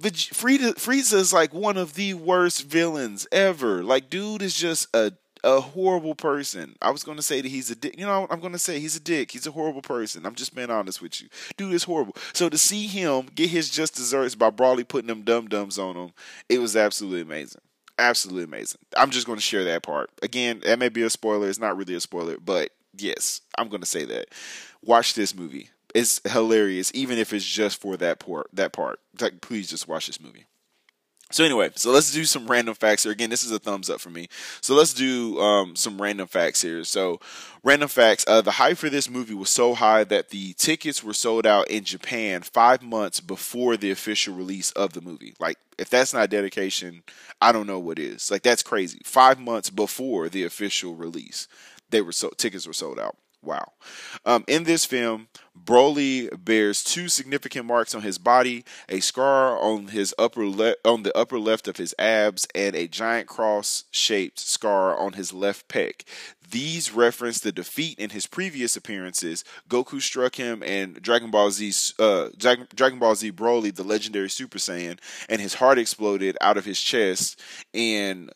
Frieza, 0.00 1.14
is 1.14 1.32
like 1.32 1.52
one 1.54 1.76
of 1.76 1.94
the 1.94 2.14
worst 2.14 2.64
villains 2.64 3.26
ever. 3.32 3.82
Like, 3.82 4.10
dude 4.10 4.42
is 4.42 4.54
just 4.54 4.88
a 4.94 5.12
a 5.44 5.60
horrible 5.60 6.14
person. 6.14 6.74
I 6.80 6.90
was 6.90 7.04
going 7.04 7.18
to 7.18 7.22
say 7.22 7.42
that 7.42 7.48
he's 7.48 7.70
a 7.70 7.76
dick. 7.76 7.98
You 7.98 8.06
know, 8.06 8.26
I'm 8.30 8.40
going 8.40 8.54
to 8.54 8.58
say 8.58 8.80
he's 8.80 8.96
a 8.96 9.00
dick. 9.00 9.30
He's 9.30 9.46
a 9.46 9.50
horrible 9.50 9.82
person. 9.82 10.24
I'm 10.24 10.34
just 10.34 10.54
being 10.54 10.70
honest 10.70 11.02
with 11.02 11.20
you. 11.20 11.28
Dude 11.58 11.74
is 11.74 11.84
horrible. 11.84 12.16
So 12.32 12.48
to 12.48 12.56
see 12.56 12.86
him 12.86 13.28
get 13.34 13.50
his 13.50 13.68
just 13.68 13.94
desserts 13.94 14.34
by 14.34 14.50
Broly 14.50 14.88
putting 14.88 15.08
them 15.08 15.22
dum 15.22 15.48
dums 15.48 15.78
on 15.78 15.96
him, 15.96 16.12
it 16.48 16.60
was 16.60 16.76
absolutely 16.76 17.20
amazing. 17.20 17.60
Absolutely 17.98 18.44
amazing. 18.44 18.80
I'm 18.96 19.10
just 19.10 19.26
going 19.26 19.36
to 19.36 19.44
share 19.44 19.64
that 19.64 19.82
part. 19.82 20.10
Again, 20.22 20.62
that 20.64 20.78
may 20.78 20.88
be 20.88 21.02
a 21.02 21.10
spoiler. 21.10 21.48
It's 21.48 21.60
not 21.60 21.76
really 21.76 21.94
a 21.94 22.00
spoiler, 22.00 22.38
but 22.38 22.70
yes, 22.96 23.42
I'm 23.58 23.68
going 23.68 23.82
to 23.82 23.86
say 23.86 24.04
that. 24.06 24.28
Watch 24.82 25.14
this 25.14 25.34
movie. 25.34 25.68
It's 25.94 26.20
hilarious, 26.28 26.90
even 26.92 27.18
if 27.18 27.32
it's 27.32 27.44
just 27.44 27.80
for 27.80 27.96
that 27.96 28.18
part. 28.18 28.48
That 28.52 28.72
part. 28.72 28.98
Like, 29.20 29.40
please 29.40 29.70
just 29.70 29.88
watch 29.88 30.08
this 30.08 30.20
movie. 30.20 30.44
So 31.30 31.42
anyway, 31.42 31.70
so 31.74 31.90
let's 31.90 32.12
do 32.12 32.24
some 32.26 32.46
random 32.46 32.74
facts 32.74 33.02
here. 33.02 33.10
Again, 33.10 33.30
this 33.30 33.42
is 33.42 33.50
a 33.50 33.58
thumbs 33.58 33.88
up 33.88 34.00
for 34.00 34.10
me. 34.10 34.28
So 34.60 34.74
let's 34.74 34.92
do 34.92 35.40
um, 35.40 35.74
some 35.74 36.00
random 36.00 36.28
facts 36.28 36.62
here. 36.62 36.84
So 36.84 37.18
random 37.64 37.88
facts: 37.88 38.24
uh, 38.28 38.40
the 38.40 38.52
hype 38.52 38.76
for 38.76 38.90
this 38.90 39.08
movie 39.08 39.34
was 39.34 39.50
so 39.50 39.74
high 39.74 40.04
that 40.04 40.28
the 40.28 40.52
tickets 40.52 41.02
were 41.02 41.14
sold 41.14 41.46
out 41.46 41.68
in 41.68 41.82
Japan 41.82 42.42
five 42.42 42.82
months 42.82 43.20
before 43.20 43.76
the 43.76 43.90
official 43.90 44.34
release 44.34 44.70
of 44.72 44.92
the 44.92 45.00
movie. 45.00 45.34
Like, 45.40 45.56
if 45.78 45.90
that's 45.90 46.14
not 46.14 46.30
dedication, 46.30 47.02
I 47.40 47.52
don't 47.52 47.66
know 47.66 47.80
what 47.80 47.98
is. 47.98 48.30
Like, 48.30 48.42
that's 48.42 48.62
crazy. 48.62 49.00
Five 49.04 49.40
months 49.40 49.70
before 49.70 50.28
the 50.28 50.44
official 50.44 50.94
release, 50.94 51.48
they 51.90 52.02
were 52.02 52.12
so 52.12 52.30
tickets 52.36 52.66
were 52.66 52.72
sold 52.72 53.00
out. 53.00 53.16
Wow. 53.44 53.72
Um, 54.24 54.44
in 54.48 54.64
this 54.64 54.84
film, 54.86 55.28
Broly 55.56 56.28
bears 56.42 56.82
two 56.82 57.08
significant 57.08 57.66
marks 57.66 57.94
on 57.94 58.02
his 58.02 58.18
body: 58.18 58.64
a 58.88 59.00
scar 59.00 59.58
on 59.58 59.88
his 59.88 60.14
upper 60.18 60.46
le- 60.46 60.76
on 60.84 61.02
the 61.02 61.16
upper 61.16 61.38
left 61.38 61.68
of 61.68 61.76
his 61.76 61.94
abs, 61.98 62.46
and 62.54 62.74
a 62.74 62.88
giant 62.88 63.28
cross-shaped 63.28 64.38
scar 64.38 64.98
on 64.98 65.12
his 65.12 65.32
left 65.32 65.68
pec. 65.68 66.04
These 66.50 66.92
reference 66.92 67.40
the 67.40 67.52
defeat 67.52 67.98
in 67.98 68.10
his 68.10 68.26
previous 68.26 68.76
appearances. 68.76 69.44
Goku 69.68 70.00
struck 70.00 70.36
him 70.36 70.62
and 70.62 71.00
Dragon 71.02 71.30
Ball 71.30 71.50
Z, 71.50 71.94
uh, 71.98 72.28
Dragon 72.38 72.98
Ball 72.98 73.14
Z 73.14 73.32
Broly, 73.32 73.74
the 73.74 73.82
legendary 73.82 74.30
Super 74.30 74.58
Saiyan, 74.58 74.98
and 75.28 75.40
his 75.40 75.54
heart 75.54 75.78
exploded 75.78 76.36
out 76.40 76.56
of 76.56 76.64
his 76.64 76.80
chest. 76.80 77.40
And 77.72 78.30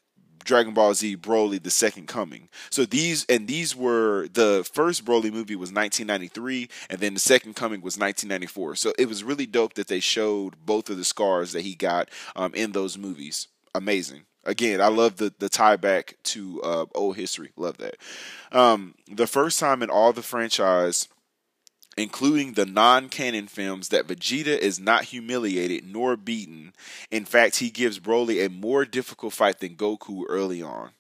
Dragon 0.48 0.72
Ball 0.72 0.94
Z 0.94 1.18
Broly 1.18 1.62
the 1.62 1.70
Second 1.70 2.08
Coming. 2.08 2.48
So 2.70 2.84
these 2.86 3.26
and 3.28 3.46
these 3.46 3.76
were 3.76 4.26
the 4.32 4.68
first 4.72 5.04
Broly 5.04 5.30
movie 5.30 5.54
was 5.54 5.70
1993 5.70 6.68
and 6.88 6.98
then 6.98 7.14
the 7.14 7.20
Second 7.20 7.54
Coming 7.54 7.82
was 7.82 7.98
1994. 7.98 8.76
So 8.76 8.92
it 8.98 9.06
was 9.06 9.22
really 9.22 9.46
dope 9.46 9.74
that 9.74 9.88
they 9.88 10.00
showed 10.00 10.54
both 10.64 10.88
of 10.88 10.96
the 10.96 11.04
scars 11.04 11.52
that 11.52 11.60
he 11.60 11.74
got 11.74 12.08
um, 12.34 12.54
in 12.54 12.72
those 12.72 12.96
movies. 12.96 13.48
Amazing. 13.74 14.22
Again, 14.44 14.80
I 14.80 14.88
love 14.88 15.16
the 15.16 15.34
the 15.38 15.50
tie 15.50 15.76
back 15.76 16.16
to 16.24 16.62
uh, 16.62 16.86
old 16.94 17.16
history. 17.16 17.52
Love 17.56 17.76
that. 17.78 17.96
Um, 18.50 18.94
the 19.06 19.26
first 19.26 19.60
time 19.60 19.82
in 19.82 19.90
all 19.90 20.14
the 20.14 20.22
franchise 20.22 21.08
including 21.98 22.54
the 22.54 22.66
non 22.66 23.08
canon 23.08 23.48
films, 23.48 23.88
that 23.88 24.06
Vegeta 24.06 24.56
is 24.58 24.78
not 24.78 25.04
humiliated 25.04 25.84
nor 25.86 26.16
beaten. 26.16 26.72
In 27.10 27.24
fact, 27.24 27.56
he 27.56 27.70
gives 27.70 27.98
Broly 27.98 28.44
a 28.44 28.50
more 28.50 28.84
difficult 28.84 29.32
fight 29.32 29.60
than 29.60 29.76
Goku 29.76 30.24
early 30.28 30.62
on. 30.62 30.90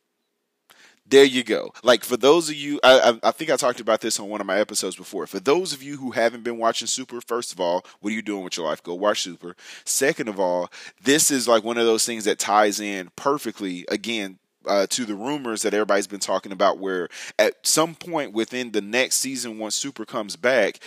There 1.08 1.24
you 1.24 1.42
go. 1.42 1.72
Like 1.82 2.04
for 2.04 2.18
those 2.18 2.50
of 2.50 2.56
you, 2.56 2.78
I, 2.84 3.18
I, 3.22 3.30
think 3.30 3.50
I 3.50 3.56
talked 3.56 3.80
about 3.80 4.02
this 4.02 4.20
on 4.20 4.28
one 4.28 4.42
of 4.42 4.46
my 4.46 4.58
episodes 4.58 4.94
before. 4.94 5.26
For 5.26 5.40
those 5.40 5.72
of 5.72 5.82
you 5.82 5.96
who 5.96 6.10
haven't 6.10 6.44
been 6.44 6.58
watching 6.58 6.86
Super, 6.86 7.22
first 7.22 7.50
of 7.50 7.60
all, 7.60 7.86
what 8.00 8.10
are 8.10 8.14
you 8.14 8.20
doing 8.20 8.44
with 8.44 8.58
your 8.58 8.66
life? 8.66 8.82
Go 8.82 8.94
watch 8.94 9.22
Super. 9.22 9.56
Second 9.86 10.28
of 10.28 10.38
all, 10.38 10.68
this 11.02 11.30
is 11.30 11.48
like 11.48 11.64
one 11.64 11.78
of 11.78 11.86
those 11.86 12.04
things 12.04 12.24
that 12.24 12.38
ties 12.38 12.78
in 12.78 13.10
perfectly. 13.16 13.86
Again, 13.88 14.38
uh, 14.66 14.86
to 14.88 15.04
the 15.04 15.14
rumors 15.14 15.62
that 15.62 15.74
everybody's 15.74 16.06
been 16.06 16.20
talking 16.20 16.52
about, 16.52 16.78
where 16.78 17.08
at 17.38 17.54
some 17.66 17.94
point 17.94 18.32
within 18.32 18.72
the 18.72 18.80
next 18.80 19.16
season, 19.16 19.58
once 19.58 19.74
Super 19.74 20.04
comes 20.04 20.36
back, 20.36 20.80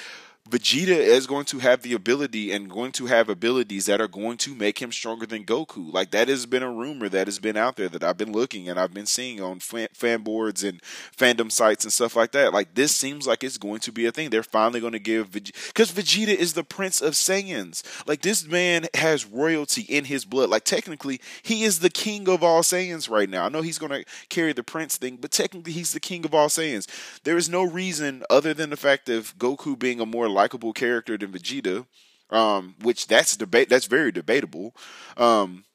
Vegeta 0.49 0.97
is 0.97 1.27
going 1.27 1.45
to 1.45 1.59
have 1.59 1.83
the 1.83 1.93
ability 1.93 2.51
and 2.51 2.69
going 2.69 2.91
to 2.93 3.05
have 3.05 3.29
abilities 3.29 3.85
that 3.85 4.01
are 4.01 4.07
going 4.07 4.37
to 4.37 4.55
make 4.55 4.81
him 4.81 4.91
stronger 4.91 5.27
than 5.27 5.45
Goku. 5.45 5.93
Like 5.93 6.09
that 6.11 6.27
has 6.29 6.47
been 6.47 6.63
a 6.63 6.71
rumor 6.71 7.07
that 7.09 7.27
has 7.27 7.37
been 7.37 7.55
out 7.55 7.75
there 7.75 7.87
that 7.89 8.03
I've 8.03 8.17
been 8.17 8.33
looking 8.33 8.67
and 8.67 8.79
I've 8.79 8.93
been 8.93 9.05
seeing 9.05 9.39
on 9.39 9.59
fan, 9.59 9.87
fan 9.93 10.23
boards 10.23 10.63
and 10.63 10.81
fandom 11.15 11.51
sites 11.51 11.85
and 11.85 11.93
stuff 11.93 12.15
like 12.15 12.31
that. 12.31 12.53
Like 12.53 12.73
this 12.73 12.93
seems 12.93 13.27
like 13.27 13.43
it's 13.43 13.59
going 13.59 13.81
to 13.81 13.91
be 13.91 14.07
a 14.07 14.11
thing. 14.11 14.31
They're 14.31 14.41
finally 14.41 14.79
going 14.79 14.93
to 14.93 14.99
give 14.99 15.29
Vegeta 15.29 15.67
because 15.67 15.91
Vegeta 15.91 16.33
is 16.33 16.53
the 16.53 16.63
Prince 16.63 17.01
of 17.01 17.13
Saiyans. 17.13 17.83
Like 18.07 18.23
this 18.23 18.45
man 18.47 18.87
has 18.95 19.25
royalty 19.25 19.83
in 19.83 20.05
his 20.05 20.25
blood. 20.25 20.49
Like 20.49 20.65
technically, 20.65 21.21
he 21.43 21.63
is 21.63 21.79
the 21.79 21.89
king 21.91 22.27
of 22.27 22.43
all 22.43 22.63
Saiyans 22.63 23.09
right 23.09 23.29
now. 23.29 23.45
I 23.45 23.49
know 23.49 23.61
he's 23.61 23.79
going 23.79 23.91
to 23.91 24.05
carry 24.29 24.53
the 24.53 24.63
Prince 24.63 24.97
thing, 24.97 25.17
but 25.21 25.31
technically, 25.31 25.73
he's 25.73 25.93
the 25.93 25.99
king 25.99 26.25
of 26.25 26.33
all 26.33 26.47
Saiyans. 26.47 26.87
There 27.23 27.37
is 27.37 27.47
no 27.47 27.63
reason 27.63 28.23
other 28.29 28.55
than 28.55 28.71
the 28.71 28.77
fact 28.77 29.07
of 29.07 29.37
Goku 29.37 29.77
being 29.77 29.99
a 29.99 30.05
more 30.05 30.30
likable 30.31 30.73
character 30.73 31.17
than 31.17 31.31
Vegeta, 31.31 31.85
um, 32.29 32.75
which 32.81 33.07
that's 33.07 33.37
debate 33.37 33.69
that's 33.69 33.85
very 33.85 34.11
debatable. 34.11 34.75
Um, 35.17 35.65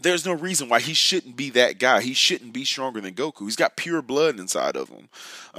there's 0.00 0.24
no 0.24 0.32
reason 0.32 0.68
why 0.68 0.80
he 0.80 0.94
shouldn't 0.94 1.36
be 1.36 1.50
that 1.50 1.78
guy. 1.78 2.00
He 2.00 2.14
shouldn't 2.14 2.52
be 2.52 2.64
stronger 2.64 3.00
than 3.00 3.14
Goku. 3.14 3.42
He's 3.42 3.56
got 3.56 3.76
pure 3.76 4.02
blood 4.02 4.38
inside 4.38 4.76
of 4.76 4.88
him, 4.88 5.08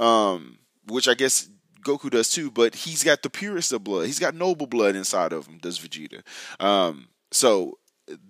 um, 0.02 0.58
which 0.88 1.06
I 1.06 1.14
guess 1.14 1.48
Goku 1.84 2.10
does 2.10 2.30
too. 2.30 2.50
But 2.50 2.74
he's 2.74 3.04
got 3.04 3.22
the 3.22 3.30
purest 3.30 3.72
of 3.72 3.84
blood. 3.84 4.06
He's 4.06 4.18
got 4.18 4.34
noble 4.34 4.66
blood 4.66 4.96
inside 4.96 5.32
of 5.32 5.46
him. 5.46 5.58
Does 5.58 5.78
Vegeta? 5.78 6.22
Um, 6.58 7.08
so 7.30 7.78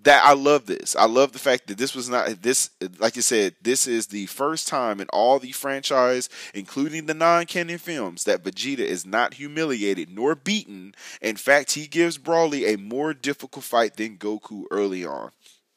that 0.03 0.23
I 0.23 0.33
love 0.33 0.65
this. 0.65 0.95
I 0.95 1.05
love 1.05 1.31
the 1.31 1.39
fact 1.39 1.67
that 1.67 1.77
this 1.77 1.95
was 1.95 2.09
not 2.09 2.41
this 2.41 2.69
like 2.99 3.15
you 3.15 3.21
said, 3.21 3.55
this 3.61 3.87
is 3.87 4.07
the 4.07 4.27
first 4.27 4.67
time 4.67 4.99
in 4.99 5.07
all 5.09 5.39
the 5.39 5.51
franchise, 5.51 6.29
including 6.53 7.05
the 7.05 7.13
non-canon 7.13 7.79
films, 7.79 8.23
that 8.25 8.43
Vegeta 8.43 8.79
is 8.79 9.05
not 9.05 9.35
humiliated 9.35 10.09
nor 10.09 10.35
beaten. 10.35 10.93
In 11.21 11.35
fact, 11.35 11.73
he 11.73 11.87
gives 11.87 12.17
Broly 12.17 12.73
a 12.73 12.77
more 12.77 13.13
difficult 13.13 13.65
fight 13.65 13.97
than 13.97 14.17
Goku 14.17 14.65
early 14.71 15.05
on. 15.05 15.31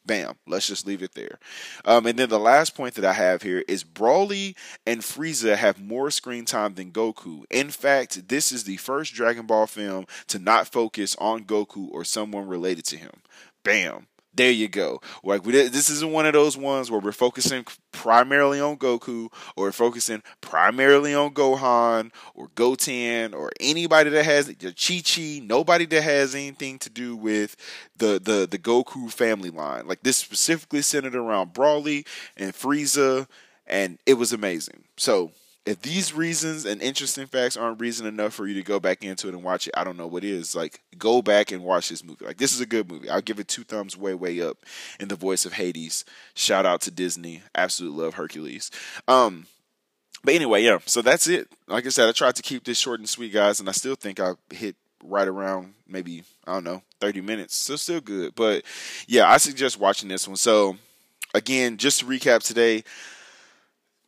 Bam. 0.05 0.35
Let's 0.47 0.67
just 0.67 0.87
leave 0.87 1.03
it 1.03 1.15
there. 1.15 1.37
Um, 1.83 2.05
and 2.05 2.17
then 2.17 2.29
the 2.29 2.39
last 2.39 2.75
point 2.75 2.95
that 2.95 3.03
I 3.03 3.11
have 3.11 3.41
here 3.41 3.65
is 3.67 3.83
Broly 3.83 4.55
and 4.85 5.01
Frieza 5.01 5.57
have 5.57 5.81
more 5.81 6.09
screen 6.11 6.45
time 6.45 6.75
than 6.75 6.93
Goku. 6.93 7.43
In 7.49 7.69
fact, 7.69 8.29
this 8.29 8.53
is 8.53 8.63
the 8.63 8.77
first 8.77 9.13
Dragon 9.13 9.45
Ball 9.45 9.67
film 9.67 10.07
to 10.27 10.39
not 10.39 10.69
focus 10.69 11.17
on 11.19 11.43
Goku 11.43 11.89
or 11.91 12.05
someone 12.05 12.47
related 12.47 12.85
to 12.85 12.97
him 12.97 13.11
bam, 13.67 14.07
there 14.33 14.51
you 14.51 14.67
go. 14.67 15.01
Like 15.23 15.45
we, 15.45 15.51
this 15.51 15.89
isn't 15.89 16.11
one 16.11 16.25
of 16.25 16.33
those 16.33 16.55
ones 16.55 16.91
where 16.91 16.99
we're 16.99 17.11
focusing 17.11 17.65
primarily 17.91 18.61
on 18.61 18.77
Goku 18.77 19.29
or 19.55 19.71
focusing 19.71 20.21
primarily 20.41 21.13
on 21.13 21.33
Gohan 21.33 22.11
or 22.35 22.49
Goten 22.55 23.33
or 23.33 23.51
anybody 23.59 24.11
that 24.11 24.23
has 24.23 24.45
the 24.47 24.53
Chi 24.53 25.01
Chi. 25.03 25.41
Nobody 25.43 25.85
that 25.87 26.03
has 26.03 26.35
anything 26.35 26.77
to 26.79 26.89
do 26.89 27.15
with 27.15 27.55
the 27.97 28.19
the 28.23 28.47
the 28.49 28.59
Goku 28.59 29.11
family 29.11 29.49
line. 29.49 29.87
Like 29.87 30.03
this 30.03 30.17
specifically 30.17 30.83
centered 30.83 31.15
around 31.15 31.53
Broly 31.53 32.05
and 32.37 32.53
Frieza, 32.53 33.27
and 33.65 33.97
it 34.05 34.13
was 34.13 34.33
amazing. 34.33 34.83
So 34.97 35.31
if 35.67 35.81
these 35.81 36.13
reasons 36.13 36.65
and 36.65 36.81
interesting 36.81 37.27
facts 37.27 37.57
aren't 37.57 37.81
reason 37.81 38.07
enough 38.07 38.33
for 38.33 38.47
you 38.47 38.53
to 38.55 38.63
go 38.63 38.79
back 38.79 39.03
into 39.03 39.27
it 39.27 39.33
and 39.33 39.43
watch 39.43 39.67
it, 39.67 39.73
I 39.75 39.83
don't 39.83 39.97
know 39.97 40.07
what 40.07 40.23
is. 40.23 40.55
Like, 40.55 40.81
go 40.97 41.21
back 41.21 41.51
and 41.51 41.63
watch 41.63 41.89
this 41.89 42.03
movie. 42.03 42.25
Like, 42.25 42.37
this 42.37 42.53
is 42.53 42.61
a 42.61 42.65
good 42.65 42.89
movie. 42.89 43.09
I'll 43.09 43.21
give 43.21 43.39
it 43.39 43.49
two 43.49 43.63
thumbs 43.63 43.97
way, 43.97 44.13
way 44.13 44.41
up 44.41 44.57
in 44.99 45.09
the 45.09 45.15
voice 45.15 45.45
of 45.45 45.53
Hades. 45.53 46.05
Shout 46.33 46.65
out 46.65 46.81
to 46.81 46.91
Disney. 46.91 47.43
Absolutely 47.53 48.01
love 48.01 48.13
Hercules. 48.13 48.71
Um, 49.07 49.47
but 50.23 50.33
anyway, 50.33 50.63
yeah. 50.63 50.79
So 50.85 51.01
that's 51.01 51.27
it. 51.27 51.49
Like 51.67 51.85
I 51.85 51.89
said, 51.89 52.07
I 52.07 52.13
tried 52.13 52.37
to 52.37 52.41
keep 52.41 52.63
this 52.63 52.79
short 52.79 52.99
and 52.99 53.09
sweet, 53.09 53.33
guys, 53.33 53.59
and 53.59 53.67
I 53.67 53.73
still 53.73 53.95
think 53.95 54.19
I 54.21 54.33
hit 54.49 54.77
right 55.03 55.27
around 55.27 55.73
maybe 55.87 56.23
I 56.45 56.53
don't 56.53 56.63
know 56.63 56.81
30 57.01 57.21
minutes. 57.21 57.55
So 57.55 57.75
still 57.75 58.01
good. 58.01 58.35
But 58.35 58.63
yeah, 59.07 59.29
I 59.29 59.37
suggest 59.37 59.79
watching 59.79 60.09
this 60.09 60.27
one. 60.27 60.37
So 60.37 60.77
again, 61.33 61.77
just 61.77 61.99
to 61.99 62.05
recap 62.05 62.43
today 62.43 62.83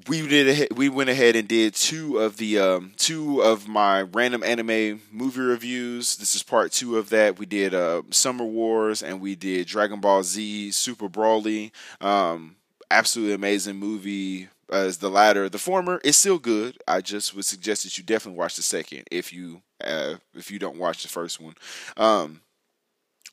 we 0.08 0.28
did 0.28 0.78
we 0.78 0.90
went 0.90 1.10
ahead 1.10 1.36
and 1.36 1.48
did 1.48 1.74
two 1.74 2.20
of 2.20 2.38
the 2.38 2.60
um, 2.60 2.94
two 2.98 3.42
of 3.42 3.68
my 3.68 4.02
random 4.02 4.44
anime 4.44 5.02
movie 5.12 5.42
reviews. 5.42 6.16
This 6.16 6.36
is 6.36 6.44
part 6.44 6.72
two 6.72 6.98
of 6.98 7.10
that. 7.10 7.38
We 7.38 7.46
did 7.46 7.74
uh, 7.74 8.04
Summer 8.12 8.46
Wars 8.46 9.04
and 9.04 9.20
we 9.20 9.36
did 9.36 9.68
Dragon 9.68 10.00
Ball 10.00 10.24
Z 10.24 10.72
Super 10.72 11.10
Broly. 11.10 11.72
Um, 12.00 12.56
absolutely 12.90 13.34
amazing 13.34 13.78
movie. 13.78 14.50
As 14.72 15.00
the 15.00 15.10
latter, 15.10 15.50
the 15.50 15.58
former 15.58 16.00
is 16.04 16.16
still 16.16 16.38
good. 16.38 16.78
I 16.88 17.02
just 17.02 17.36
would 17.36 17.46
suggest 17.46 17.84
that 17.84 17.98
you 17.98 18.04
definitely 18.04 18.38
watch 18.38 18.56
the 18.56 18.62
second 18.62 19.04
if 19.10 19.34
you 19.34 19.64
uh, 19.84 20.16
if 20.36 20.52
you 20.52 20.60
don't 20.60 20.78
watch 20.78 21.02
the 21.02 21.10
first 21.10 21.42
one. 21.42 21.56
Um, 21.98 22.42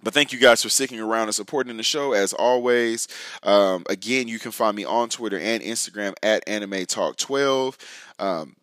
but 0.03 0.13
thank 0.13 0.33
you 0.33 0.39
guys 0.39 0.63
for 0.63 0.69
sticking 0.69 1.01
around 1.01 1.25
and 1.25 1.35
supporting 1.35 1.77
the 1.77 1.83
show 1.83 2.13
as 2.13 2.33
always. 2.33 3.09
Um, 3.43 3.85
again, 3.89 4.29
you 4.29 4.39
can 4.39 4.53
find 4.53 4.77
me 4.77 4.85
on 4.85 5.09
Twitter 5.09 5.39
and 5.39 5.63
Instagram 5.63 6.15
at 6.23 6.47
Anime 6.47 6.87
Talk 6.87 7.17
12. 7.17 7.79
Um, 8.19 8.57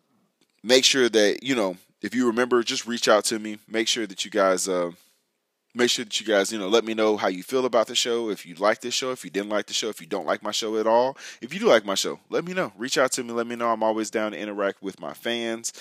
make 0.62 0.84
sure 0.84 1.08
that, 1.08 1.42
you 1.42 1.54
know, 1.54 1.76
if 2.02 2.14
you 2.14 2.26
remember, 2.26 2.62
just 2.62 2.86
reach 2.86 3.08
out 3.08 3.24
to 3.26 3.38
me. 3.38 3.58
Make 3.68 3.88
sure 3.88 4.06
that 4.06 4.24
you 4.24 4.30
guys. 4.30 4.68
Uh, 4.68 4.92
make 5.74 5.90
sure 5.90 6.04
that 6.04 6.20
you 6.20 6.26
guys, 6.26 6.52
you 6.52 6.58
know, 6.58 6.68
let 6.68 6.84
me 6.84 6.94
know 6.94 7.16
how 7.16 7.28
you 7.28 7.42
feel 7.42 7.66
about 7.66 7.88
the 7.88 7.94
show. 7.94 8.30
If 8.30 8.46
you 8.46 8.54
like 8.54 8.80
this 8.80 8.94
show, 8.94 9.10
if 9.10 9.24
you 9.24 9.30
didn't 9.30 9.50
like 9.50 9.66
the 9.66 9.72
show, 9.72 9.88
if 9.88 10.00
you 10.00 10.06
don't 10.06 10.26
like 10.26 10.42
my 10.42 10.52
show 10.52 10.76
at 10.76 10.86
all, 10.86 11.16
if 11.40 11.52
you 11.52 11.58
do 11.58 11.66
like 11.66 11.84
my 11.84 11.96
show, 11.96 12.20
let 12.30 12.44
me 12.44 12.54
know. 12.54 12.72
Reach 12.76 12.96
out 12.96 13.10
to 13.12 13.24
me. 13.24 13.32
Let 13.32 13.46
me 13.46 13.56
know. 13.56 13.70
I'm 13.70 13.82
always 13.82 14.10
down 14.10 14.32
to 14.32 14.38
interact 14.38 14.82
with 14.82 15.00
my 15.00 15.14
fans. 15.14 15.72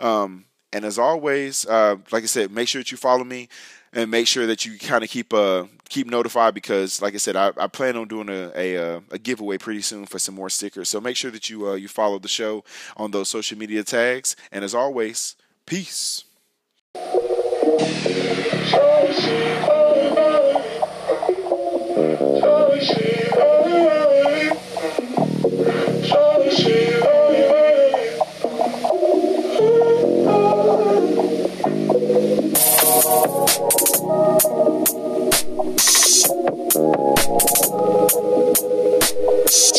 Um, 0.00 0.46
and 0.72 0.84
as 0.84 0.98
always, 0.98 1.66
uh, 1.66 1.96
like 2.10 2.22
I 2.22 2.26
said, 2.26 2.50
make 2.50 2.68
sure 2.68 2.80
that 2.80 2.90
you 2.90 2.96
follow 2.96 3.24
me 3.24 3.48
and 3.92 4.10
make 4.10 4.26
sure 4.26 4.46
that 4.46 4.64
you 4.64 4.78
kind 4.78 5.04
of 5.04 5.10
keep 5.10 5.32
uh 5.32 5.64
keep 5.88 6.06
notified 6.06 6.54
because, 6.54 7.02
like 7.02 7.14
I 7.14 7.18
said, 7.18 7.36
I, 7.36 7.52
I 7.58 7.66
plan 7.66 7.96
on 7.96 8.08
doing 8.08 8.30
a, 8.30 8.50
a, 8.56 8.76
uh, 8.96 9.00
a 9.10 9.18
giveaway 9.18 9.58
pretty 9.58 9.82
soon 9.82 10.06
for 10.06 10.18
some 10.18 10.34
more 10.34 10.48
stickers. 10.48 10.88
So 10.88 11.02
make 11.02 11.16
sure 11.16 11.30
that 11.30 11.50
you 11.50 11.68
uh, 11.68 11.74
you 11.74 11.88
follow 11.88 12.18
the 12.18 12.28
show 12.28 12.64
on 12.96 13.10
those 13.10 13.28
social 13.28 13.58
media 13.58 13.84
tags. 13.84 14.34
And 14.50 14.64
as 14.64 14.74
always, 14.74 15.36
peace. 15.66 16.24